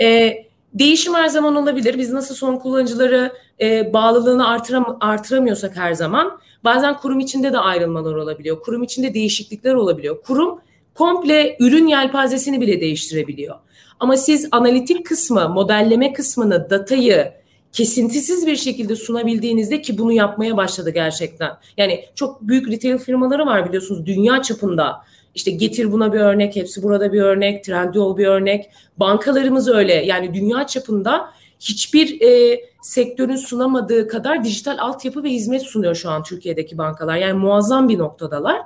[0.01, 1.99] Ee, değişim her zaman olabilir.
[1.99, 8.15] Biz nasıl son kullanıcıları e, bağlılığını artıram artıramıyorsak her zaman bazen kurum içinde de ayrılmalar
[8.15, 8.61] olabiliyor.
[8.61, 10.23] Kurum içinde değişiklikler olabiliyor.
[10.23, 10.61] Kurum
[10.95, 13.57] komple ürün yelpazesini bile değiştirebiliyor.
[14.01, 17.33] Ama siz analitik kısmı, modelleme kısmını, datayı
[17.73, 21.51] kesintisiz bir şekilde sunabildiğinizde ki bunu yapmaya başladı gerçekten.
[21.77, 25.05] Yani çok büyük retail firmaları var biliyorsunuz dünya çapında.
[25.35, 28.71] İşte getir buna bir örnek, hepsi burada bir örnek, Trendyol bir örnek.
[28.97, 29.95] Bankalarımız öyle.
[29.95, 31.31] Yani dünya çapında
[31.61, 37.17] hiçbir e, sektörün sunamadığı kadar dijital altyapı ve hizmet sunuyor şu an Türkiye'deki bankalar.
[37.17, 38.61] Yani muazzam bir noktadalar.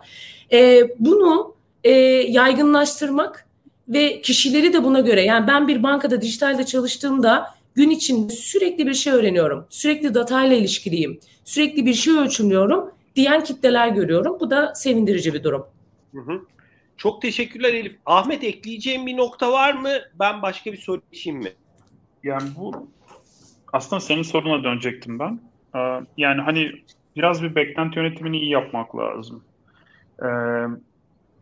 [0.53, 1.55] E, bunu
[1.85, 1.91] e,
[2.31, 3.47] yaygınlaştırmak
[3.89, 8.95] ve kişileri de buna göre yani ben bir bankada dijitalde çalıştığımda gün içinde sürekli bir
[8.95, 9.67] şey öğreniyorum.
[9.71, 11.21] Sürekli datayla ilişkiliyim.
[11.45, 14.37] Sürekli bir şey ölçümlüyorum diyen kitleler görüyorum.
[14.41, 15.67] Bu da sevindirici bir durum.
[16.15, 16.41] Hı hı.
[16.97, 17.97] Çok teşekkürler Elif.
[18.07, 19.91] Ahmet ekleyeceğim bir nokta var mı?
[20.21, 21.53] Ben başka bir soru içeyim mi?
[22.23, 22.91] Yani bu
[23.73, 25.41] aslında senin soruna dönecektim ben.
[25.77, 26.73] Ee, yani hani
[27.17, 29.45] biraz bir beklenti yönetimini iyi yapmak lazım.
[30.23, 30.27] Ee,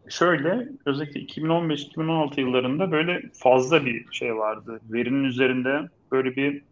[0.08, 4.80] şöyle özellikle 2015-2016 yıllarında böyle fazla bir şey vardı.
[4.92, 6.62] Verinin üzerinde böyle bir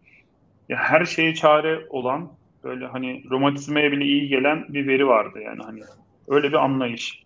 [0.68, 2.32] ya her şeye çare olan
[2.64, 5.80] böyle hani romantizmeye bile iyi gelen bir veri vardı yani hani
[6.28, 7.21] öyle bir anlayış.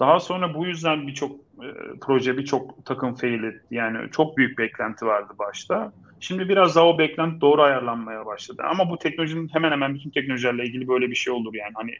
[0.00, 1.68] Daha sonra bu yüzden birçok e,
[2.00, 3.66] proje, birçok takım fail etti.
[3.70, 5.92] Yani çok büyük beklenti vardı başta.
[6.20, 8.62] Şimdi biraz daha o beklenti doğru ayarlanmaya başladı.
[8.64, 11.72] Ama bu teknolojinin hemen hemen bütün teknolojilerle ilgili böyle bir şey olur yani.
[11.74, 11.92] Hani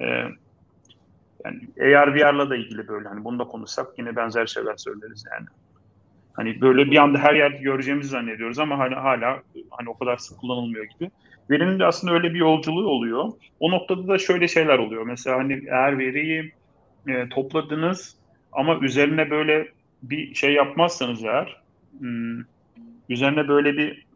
[0.00, 0.06] e,
[1.44, 5.46] yani AR VR'la da ilgili böyle hani bunu da konuşsak yine benzer şeyler söyleriz yani.
[6.32, 10.38] Hani böyle bir anda her yerde göreceğimizi zannediyoruz ama hala, hala hani o kadar sık
[10.38, 11.10] kullanılmıyor gibi.
[11.50, 13.32] Verinin de aslında öyle bir yolculuğu oluyor.
[13.60, 15.06] O noktada da şöyle şeyler oluyor.
[15.06, 16.52] Mesela hani eğer veriyi
[17.08, 18.16] e, topladınız
[18.52, 19.68] ama üzerine böyle
[20.02, 21.56] bir şey yapmazsanız eğer
[21.98, 22.40] hmm,
[23.08, 24.06] üzerine böyle bir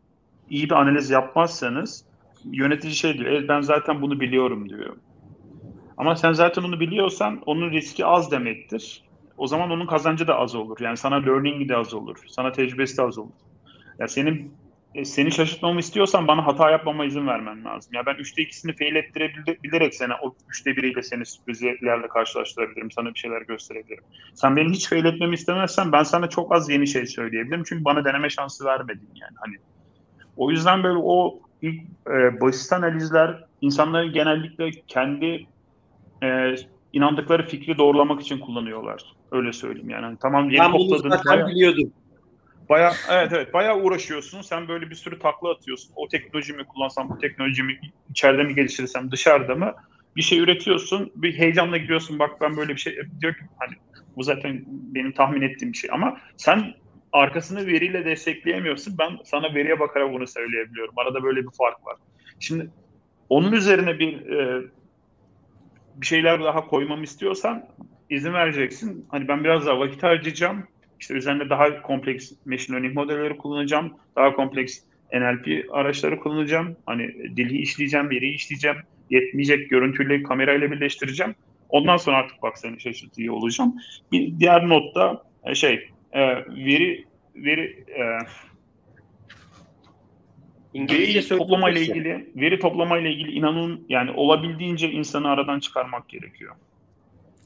[0.51, 2.05] iyi bir analiz yapmazsanız
[2.45, 3.33] yönetici şey diyor.
[3.33, 4.97] E, ben zaten bunu biliyorum diyor.
[5.97, 9.05] Ama sen zaten onu biliyorsan onun riski az demektir.
[9.37, 10.81] O zaman onun kazancı da az olur.
[10.81, 12.17] Yani sana learning de az olur.
[12.29, 13.33] Sana tecrübesi de az olur.
[13.99, 14.55] Ya senin
[14.95, 17.95] e, seni şaşırtmamı istiyorsan bana hata yapmama izin vermen lazım.
[17.95, 22.91] Ya ben 3'te 2'sini fail ettirebilerek seni o 3'te 1'iyle seni sürprizlerle karşılaştırabilirim.
[22.91, 24.05] Sana bir şeyler gösterebilirim.
[24.35, 27.65] Sen benim hiç fail etmemi istemezsen ben sana çok az yeni şey söyleyebilirim.
[27.69, 29.35] Çünkü bana deneme şansı vermedin yani.
[29.37, 29.55] Hani
[30.37, 31.81] o yüzden böyle o ilk
[32.11, 35.47] e, basit analizler insanların genellikle kendi
[36.25, 36.55] e,
[36.93, 39.03] inandıkları fikri doğrulamak için kullanıyorlar.
[39.33, 40.05] Öyle söyleyeyim yani.
[40.05, 41.93] Hani tamam yeni ben bunu zaten biliyordum.
[42.69, 44.41] Baya evet evet baya uğraşıyorsun.
[44.41, 45.93] Sen böyle bir sürü takla atıyorsun.
[45.97, 47.79] O teknoloji mi kullansam, bu teknoloji mi
[48.11, 49.73] içeride mi geliştirsem, dışarıda mı?
[50.17, 51.13] Bir şey üretiyorsun.
[51.15, 52.19] Bir heyecanla gidiyorsun.
[52.19, 53.75] Bak ben böyle bir şey diyor ki hani
[54.17, 56.75] bu zaten benim tahmin ettiğim bir şey ama sen
[57.13, 58.95] arkasını veriyle destekleyemiyorsun.
[58.99, 60.95] Ben sana veriye bakarak bunu söyleyebiliyorum.
[60.99, 61.97] Arada böyle bir fark var.
[62.41, 62.71] Şimdi
[63.29, 64.63] onun üzerine bir e,
[65.95, 67.67] bir şeyler daha koymamı istiyorsan
[68.11, 69.07] izin vereceksin.
[69.11, 70.74] Hani ben biraz daha vakit harcayacağım.
[71.05, 73.93] İşte üzerinde daha kompleks machine learning modelleri kullanacağım.
[74.17, 74.79] Daha kompleks
[75.13, 76.77] NLP araçları kullanacağım.
[76.87, 78.77] Hani dili işleyeceğim, veriyi işleyeceğim.
[79.11, 81.35] Yetmeyecek görüntüyle kamerayla birleştireceğim.
[81.69, 83.75] Ondan sonra artık bak seni şaşırtıyor olacağım.
[84.13, 88.03] Bir diğer notta e, şey e, veri veri e,
[90.75, 96.55] veri toplama ile ilgili veri toplama ile ilgili inanın yani olabildiğince insanı aradan çıkarmak gerekiyor.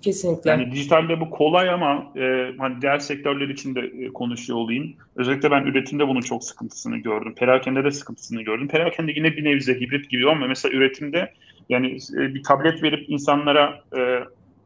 [0.03, 0.51] Kesinlikle.
[0.51, 4.95] Yani dijitalde bu kolay ama e, hani diğer sektörler için de e, konuşuyor olayım.
[5.17, 7.35] Özellikle ben üretimde bunun çok sıkıntısını gördüm.
[7.35, 8.69] Perakende de sıkıntısını gördüm.
[8.69, 11.33] Perakende yine bir nevize hibrit gibi ama mesela üretimde
[11.69, 14.21] yani e, bir tablet verip insanlara e,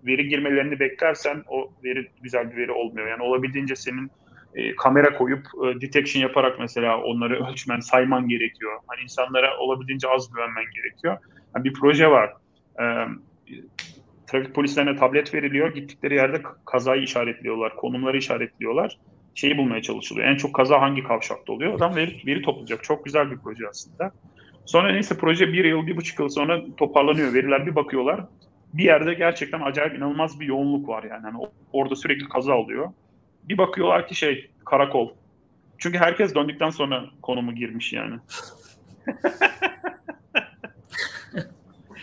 [0.06, 3.08] veri girmelerini beklersen o veri güzel bir veri olmuyor.
[3.08, 4.10] Yani olabildiğince senin
[4.54, 8.72] e, kamera koyup e, detection yaparak mesela onları ölçmen, sayman gerekiyor.
[8.86, 11.18] Hani insanlara olabildiğince az güvenmen gerekiyor.
[11.56, 12.32] Yani bir proje var.
[12.80, 12.84] E,
[14.32, 15.74] trafik polislerine tablet veriliyor.
[15.74, 18.98] Gittikleri yerde kazayı işaretliyorlar, konumları işaretliyorlar.
[19.34, 20.28] Şeyi bulmaya çalışılıyor.
[20.28, 21.74] En çok kaza hangi kavşakta oluyor?
[21.74, 22.84] Adam veri, veri toplayacak.
[22.84, 24.12] Çok güzel bir proje aslında.
[24.64, 27.34] Sonra neyse proje bir yıl, bir buçuk yıl sonra toparlanıyor.
[27.34, 28.20] Veriler bir bakıyorlar.
[28.74, 31.24] Bir yerde gerçekten acayip inanılmaz bir yoğunluk var yani.
[31.24, 31.38] yani
[31.72, 32.92] orada sürekli kaza oluyor.
[33.44, 35.10] Bir bakıyorlar ki şey karakol.
[35.78, 38.14] Çünkü herkes döndükten sonra konumu girmiş yani.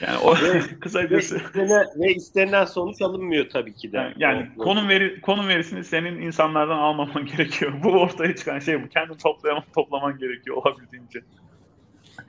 [0.02, 0.34] Yani o
[0.80, 1.36] kısacası.
[1.36, 3.98] Ve, istenen, ve istenilen sonuç alınmıyor tabii ki de.
[3.98, 7.74] Yani, yani konum veri konum verisini senin insanlardan almaman gerekiyor.
[7.84, 8.90] Bu ortaya çıkan şey bu.
[8.90, 11.20] Kendi toplaman toplaman gerekiyor olabildiğince.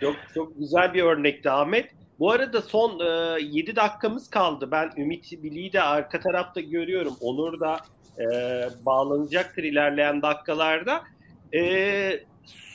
[0.01, 1.91] Çok çok güzel bir örnekti Ahmet.
[2.19, 4.69] Bu arada son e, 7 dakikamız kaldı.
[4.71, 7.15] Ben Ümit Bili'yi de arka tarafta görüyorum.
[7.21, 7.79] Onur da
[8.19, 8.25] e,
[8.87, 11.03] bağlanacaktır ilerleyen dakikalarda.
[11.55, 12.21] E,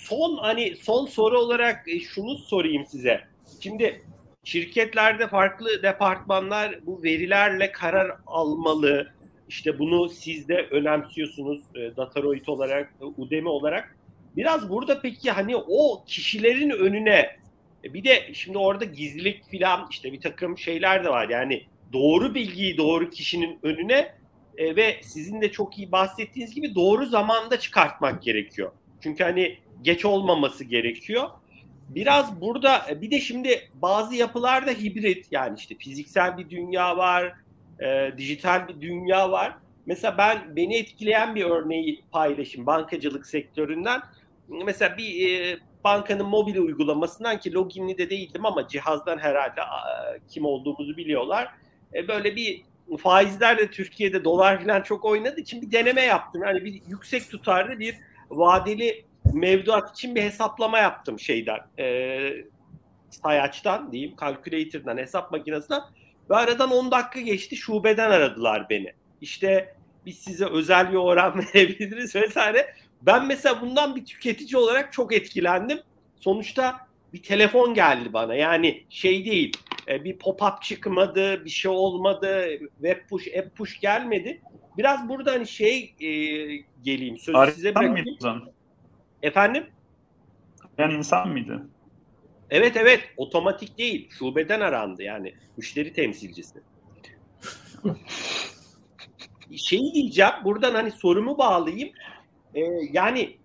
[0.07, 3.21] son hani son soru olarak e, şunu sorayım size.
[3.61, 4.01] Şimdi
[4.45, 9.13] şirketlerde farklı departmanlar bu verilerle karar almalı.
[9.49, 13.97] İşte bunu siz de önemsiyorsunuz e, Dataroid olarak, e, Udemy olarak.
[14.35, 17.37] Biraz burada peki hani o kişilerin önüne
[17.83, 21.29] e, bir de şimdi orada gizlilik filan işte bir takım şeyler de var.
[21.29, 24.15] Yani doğru bilgiyi doğru kişinin önüne
[24.57, 28.71] e, ve sizin de çok iyi bahsettiğiniz gibi doğru zamanda çıkartmak gerekiyor.
[29.01, 31.29] Çünkü hani geç olmaması gerekiyor
[31.89, 37.33] biraz burada e, bir de şimdi bazı yapılarda hibrit yani işte fiziksel bir dünya var,
[37.79, 39.57] e, dijital bir dünya var.
[39.85, 44.01] Mesela ben beni etkileyen bir örneği paylaşayım bankacılık sektöründen.
[44.47, 50.45] Mesela bir e, bankanın mobil uygulamasından ki loginli de değildim ama cihazdan herhalde e, kim
[50.45, 51.51] olduğumuzu biliyorlar.
[51.93, 52.61] E, böyle bir
[52.99, 56.43] faizler de Türkiye'de dolar falan çok oynadığı için bir deneme yaptım.
[56.43, 57.95] Yani bir yüksek tutarlı bir
[58.29, 61.59] vadeli mevduat için bir hesaplama yaptım şeyden.
[61.79, 62.19] E,
[63.09, 65.81] sayaçtan diyeyim, calculator'dan, hesap makinesinden.
[66.29, 68.93] Ve aradan 10 dakika geçti, şubeden aradılar beni.
[69.21, 72.75] İşte biz size özel bir oran verebiliriz vesaire.
[73.01, 75.79] Ben mesela bundan bir tüketici olarak çok etkilendim.
[76.19, 78.35] Sonuçta bir telefon geldi bana.
[78.35, 79.57] Yani şey değil,
[79.87, 82.47] e, bir pop-up çıkmadı, bir şey olmadı,
[82.81, 84.41] web push, app push gelmedi.
[84.77, 86.09] Biraz burada hani şey e,
[86.83, 88.17] geleyim, sözü size bırakayım.
[89.21, 89.67] Efendim?
[90.77, 91.67] Yani insan mıydı?
[92.49, 94.09] Evet evet otomatik değil.
[94.19, 96.59] Şubeden arandı yani müşteri temsilcisi.
[99.55, 101.89] Şeyi diyeceğim buradan hani sorumu bağlayayım.
[102.55, 102.61] Ee,
[102.91, 103.37] yani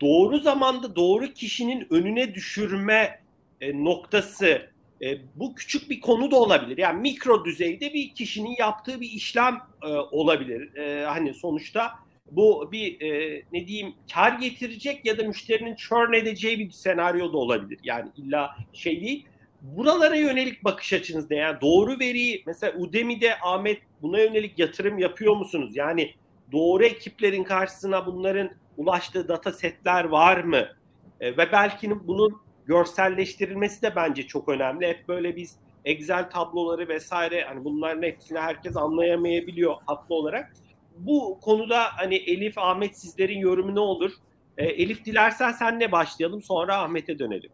[0.00, 3.20] doğru zamanda doğru kişinin önüne düşürme
[3.60, 4.70] e, noktası
[5.02, 6.78] e, bu küçük bir konu da olabilir.
[6.78, 10.76] Yani mikro düzeyde bir kişinin yaptığı bir işlem e, olabilir.
[10.76, 11.92] E, hani sonuçta
[12.30, 17.36] bu bir e, ne diyeyim kar getirecek ya da müşterinin churn edeceği bir senaryo da
[17.36, 17.78] olabilir.
[17.84, 19.26] Yani illa şey değil.
[19.62, 21.36] Buralara yönelik bakış açınız ne?
[21.36, 25.70] Yani doğru veriyi mesela Udemy'de Ahmet buna yönelik yatırım yapıyor musunuz?
[25.74, 26.14] Yani
[26.52, 30.68] doğru ekiplerin karşısına bunların ulaştığı data setler var mı?
[31.20, 34.86] E, ve belki bunun görselleştirilmesi de bence çok önemli.
[34.86, 40.52] Hep böyle biz Excel tabloları vesaire hani bunların hepsini herkes anlayamayabiliyor haklı olarak.
[41.06, 44.12] Bu konuda hani Elif, Ahmet sizlerin yorumu ne olur?
[44.58, 47.50] E, Elif dilersen senle başlayalım sonra Ahmet'e dönelim.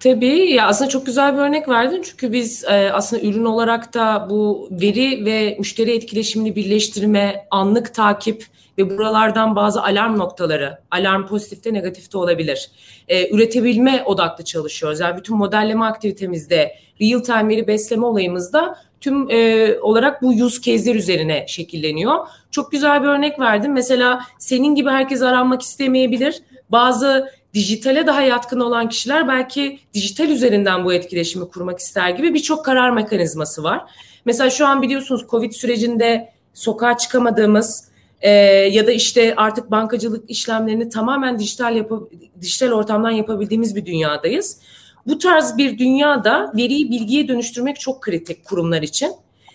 [0.00, 4.26] Tabii ya aslında çok güzel bir örnek verdin çünkü biz e, aslında ürün olarak da
[4.30, 8.46] bu veri ve müşteri etkileşimini birleştirme, anlık takip
[8.78, 12.70] ve buralardan bazı alarm noktaları, alarm pozitifte negatifte olabilir.
[13.08, 15.00] E, üretebilme odaklı çalışıyoruz.
[15.00, 20.94] Yani bütün modelleme aktivitemizde, real time veri besleme olayımızda tüm e, olarak bu use case'ler
[20.94, 22.26] üzerine şekilleniyor.
[22.50, 23.72] Çok güzel bir örnek verdim.
[23.72, 26.42] Mesela senin gibi herkes aranmak istemeyebilir.
[26.70, 32.64] Bazı dijitale daha yatkın olan kişiler belki dijital üzerinden bu etkileşimi kurmak ister gibi birçok
[32.64, 33.82] karar mekanizması var.
[34.24, 37.90] Mesela şu an biliyorsunuz Covid sürecinde sokağa çıkamadığımız
[38.20, 38.30] e,
[38.70, 42.08] ya da işte artık bankacılık işlemlerini tamamen dijital yapı,
[42.40, 44.60] dijital ortamdan yapabildiğimiz bir dünyadayız.
[45.06, 49.12] Bu tarz bir dünyada veriyi bilgiye dönüştürmek çok kritik kurumlar için.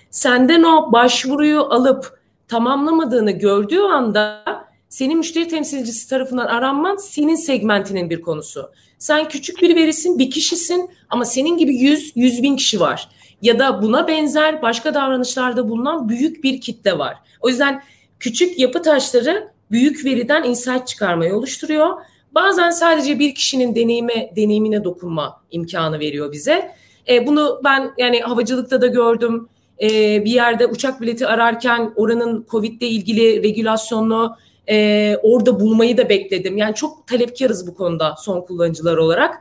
[0.09, 4.43] Senden o başvuruyu alıp tamamlamadığını gördüğü anda
[4.89, 8.71] senin müşteri temsilcisi tarafından aranman senin segmentinin bir konusu.
[8.97, 13.09] Sen küçük bir verisin, bir kişisin ama senin gibi 100, 100 bin kişi var.
[13.41, 17.17] Ya da buna benzer başka davranışlarda bulunan büyük bir kitle var.
[17.41, 17.83] O yüzden
[18.19, 22.01] küçük yapı taşları büyük veriden insight çıkarmayı oluşturuyor.
[22.35, 26.71] Bazen sadece bir kişinin deneyime, deneyimine dokunma imkanı veriyor bize.
[27.09, 29.49] E, bunu ben yani havacılıkta da gördüm.
[29.81, 29.89] E,
[30.25, 34.37] bir yerde uçak bileti ararken oranın Covid ile ilgili regülasyonlu
[34.69, 36.57] e, orada bulmayı da bekledim.
[36.57, 39.35] Yani çok talepkarız bu konuda son kullanıcılar olarak.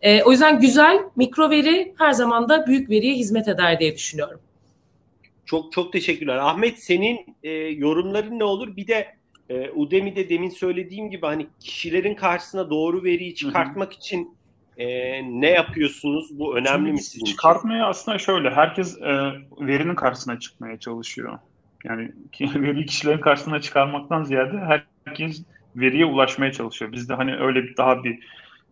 [0.00, 4.40] E, o yüzden güzel mikro veri her zaman da büyük veriye hizmet eder diye düşünüyorum.
[5.46, 6.36] Çok çok teşekkürler.
[6.36, 8.76] Ahmet senin e, yorumların ne olur?
[8.76, 9.06] Bir de
[9.50, 13.98] e, Udemy'de demin söylediğim gibi hani kişilerin karşısına doğru veriyi çıkartmak Hı-hı.
[13.98, 14.36] için
[14.76, 14.86] e,
[15.40, 16.38] ne yapıyorsunuz?
[16.38, 17.32] Bu önemli Şimdi mi sizin için?
[17.32, 21.38] Çıkartmaya aslında şöyle herkes e, verinin karşısına çıkmaya çalışıyor.
[21.84, 25.42] Yani veri kişilerin karşısına çıkarmaktan ziyade herkes
[25.76, 26.92] veriye ulaşmaya çalışıyor.
[26.92, 28.18] Bizde hani öyle bir daha bir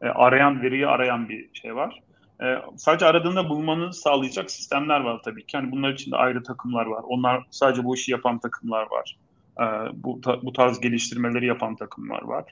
[0.02, 2.02] e, arayan veriyi arayan bir şey var.
[2.42, 5.56] E, sadece aradığında bulmanı sağlayacak sistemler var tabii ki.
[5.56, 7.02] Yani bunlar için de ayrı takımlar var.
[7.06, 9.16] Onlar sadece bu işi yapan takımlar var.
[9.60, 12.44] E, bu bu tarz geliştirmeleri yapan takımlar var.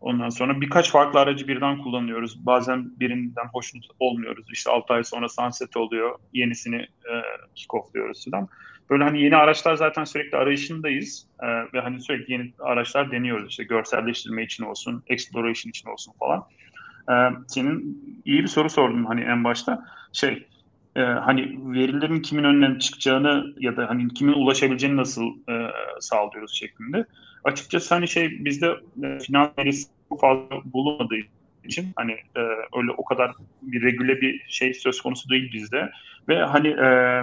[0.00, 2.46] Ondan sonra birkaç farklı aracı birden kullanıyoruz.
[2.46, 4.46] Bazen birinden hoşnut olmuyoruz.
[4.52, 6.18] İşte 6 ay sonra sunset oluyor.
[6.32, 7.12] Yenisini e,
[7.56, 8.48] kick-off'luyoruz falan.
[8.90, 13.64] Böyle hani yeni araçlar zaten sürekli arayışındayız e, ve hani sürekli yeni araçlar deniyoruz işte
[13.64, 16.44] görselleştirme için olsun, exploration için olsun falan.
[17.10, 17.14] E,
[17.48, 19.84] senin iyi bir soru sordun hani en başta.
[20.12, 20.46] Şey
[20.96, 25.70] e, hani verilerin kimin önüne çıkacağını ya da hani kimin ulaşabileceğini nasıl e,
[26.00, 27.06] sağlıyoruz şeklinde.
[27.44, 28.66] Açıkçası hani şey bizde
[29.02, 31.16] e, finans verisi çok fazla bulunmadığı
[31.64, 32.40] için hani e,
[32.76, 33.32] öyle o kadar
[33.62, 35.90] bir regüle bir şey söz konusu değil bizde
[36.28, 37.22] ve hani e,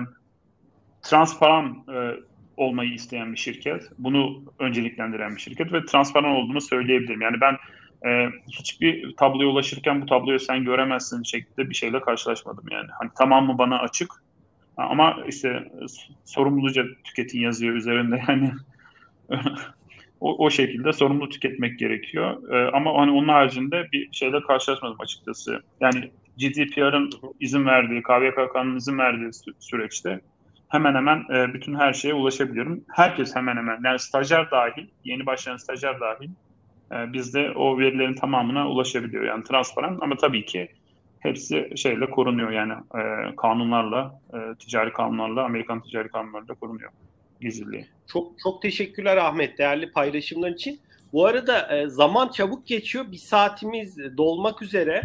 [1.01, 2.15] transparan e,
[2.57, 3.83] olmayı isteyen bir şirket.
[3.97, 7.21] Bunu önceliklendiren bir şirket ve transparan olduğunu söyleyebilirim.
[7.21, 7.57] Yani ben
[8.05, 12.87] e, hiçbir tabloya ulaşırken bu tabloyu sen göremezsin şeklinde bir şeyle karşılaşmadım yani.
[12.99, 14.11] Hani tamam mı bana açık
[14.77, 15.71] ama işte
[16.25, 18.51] sorumluca tüketin yazıyor üzerinde yani
[20.19, 22.53] o, o şekilde sorumlu tüketmek gerekiyor.
[22.53, 25.61] E, ama hani onun haricinde bir şeyle karşılaşmadım açıkçası.
[25.81, 29.29] Yani GDPR'ın izin verdiği, KVKK'nın izin verdiği
[29.59, 30.21] süreçte
[30.67, 32.83] hemen hemen e, bütün her şeye ulaşabiliyorum.
[32.95, 36.29] Herkes hemen hemen yani stajyer dahil, yeni başlayan stajyer dahil
[36.91, 39.23] e, bizde o verilerin tamamına ulaşabiliyor.
[39.23, 40.69] Yani transparan ama tabii ki
[41.19, 46.91] hepsi şeyle korunuyor yani e, kanunlarla, e, ticari kanunlarla, Amerikan ticari kanunlarla korunuyor
[47.41, 47.85] gizliliği.
[48.07, 50.79] Çok çok teşekkürler Ahmet değerli paylaşımlar için.
[51.13, 53.11] Bu arada e, zaman çabuk geçiyor.
[53.11, 55.01] Bir saatimiz dolmak üzere.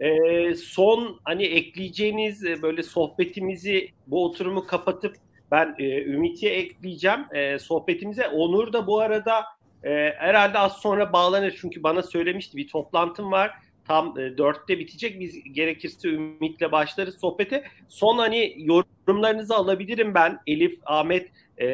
[0.00, 5.16] E, son hani ekleyeceğiniz e, böyle sohbetimizi bu oturumu kapatıp
[5.50, 8.28] ben e, Ümit'e ekleyeceğim e, sohbetimize.
[8.28, 9.44] Onur da bu arada
[9.86, 13.50] e, herhalde az sonra bağlanır çünkü bana söylemişti bir toplantım var.
[13.88, 15.20] Tam e, dörtte bitecek.
[15.20, 17.64] Biz gerekirse Ümit'le başlarız sohbete.
[17.88, 21.30] Son hani yorumlarınızı alabilirim ben Elif, Ahmet
[21.60, 21.66] e,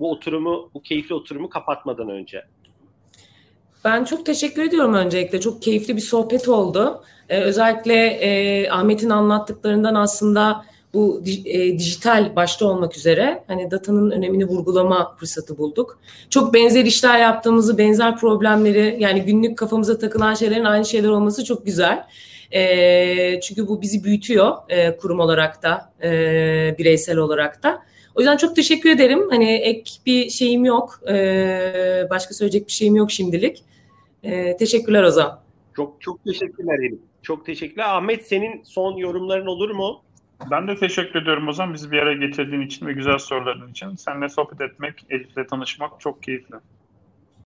[0.00, 2.44] bu oturumu, bu keyifli oturumu kapatmadan önce.
[3.84, 5.40] Ben çok teşekkür ediyorum öncelikle.
[5.40, 7.04] Çok keyifli bir sohbet oldu.
[7.28, 10.64] Ee, özellikle e, Ahmet'in anlattıklarından aslında
[10.94, 15.98] bu e, dijital başta olmak üzere hani datanın önemini vurgulama fırsatı bulduk.
[16.30, 21.66] Çok benzer işler yaptığımızı, benzer problemleri yani günlük kafamıza takılan şeylerin aynı şeyler olması çok
[21.66, 22.06] güzel.
[22.52, 26.10] E, çünkü bu bizi büyütüyor e, kurum olarak da, e,
[26.78, 27.82] bireysel olarak da.
[28.14, 29.30] O yüzden çok teşekkür ederim.
[29.30, 31.00] Hani ek bir şeyim yok.
[31.08, 33.64] E, başka söyleyecek bir şeyim yok şimdilik.
[34.22, 35.40] E, teşekkürler Ozan.
[35.76, 36.98] Çok çok teşekkürler Elif.
[37.22, 37.84] Çok teşekkürler.
[37.96, 40.02] Ahmet senin son yorumların olur mu?
[40.44, 43.94] Ben de teşekkür ediyorum o zaman bizi bir araya getirdiğin için ve güzel soruların için.
[43.96, 46.56] Seninle sohbet etmek, Elif'le tanışmak çok keyifli.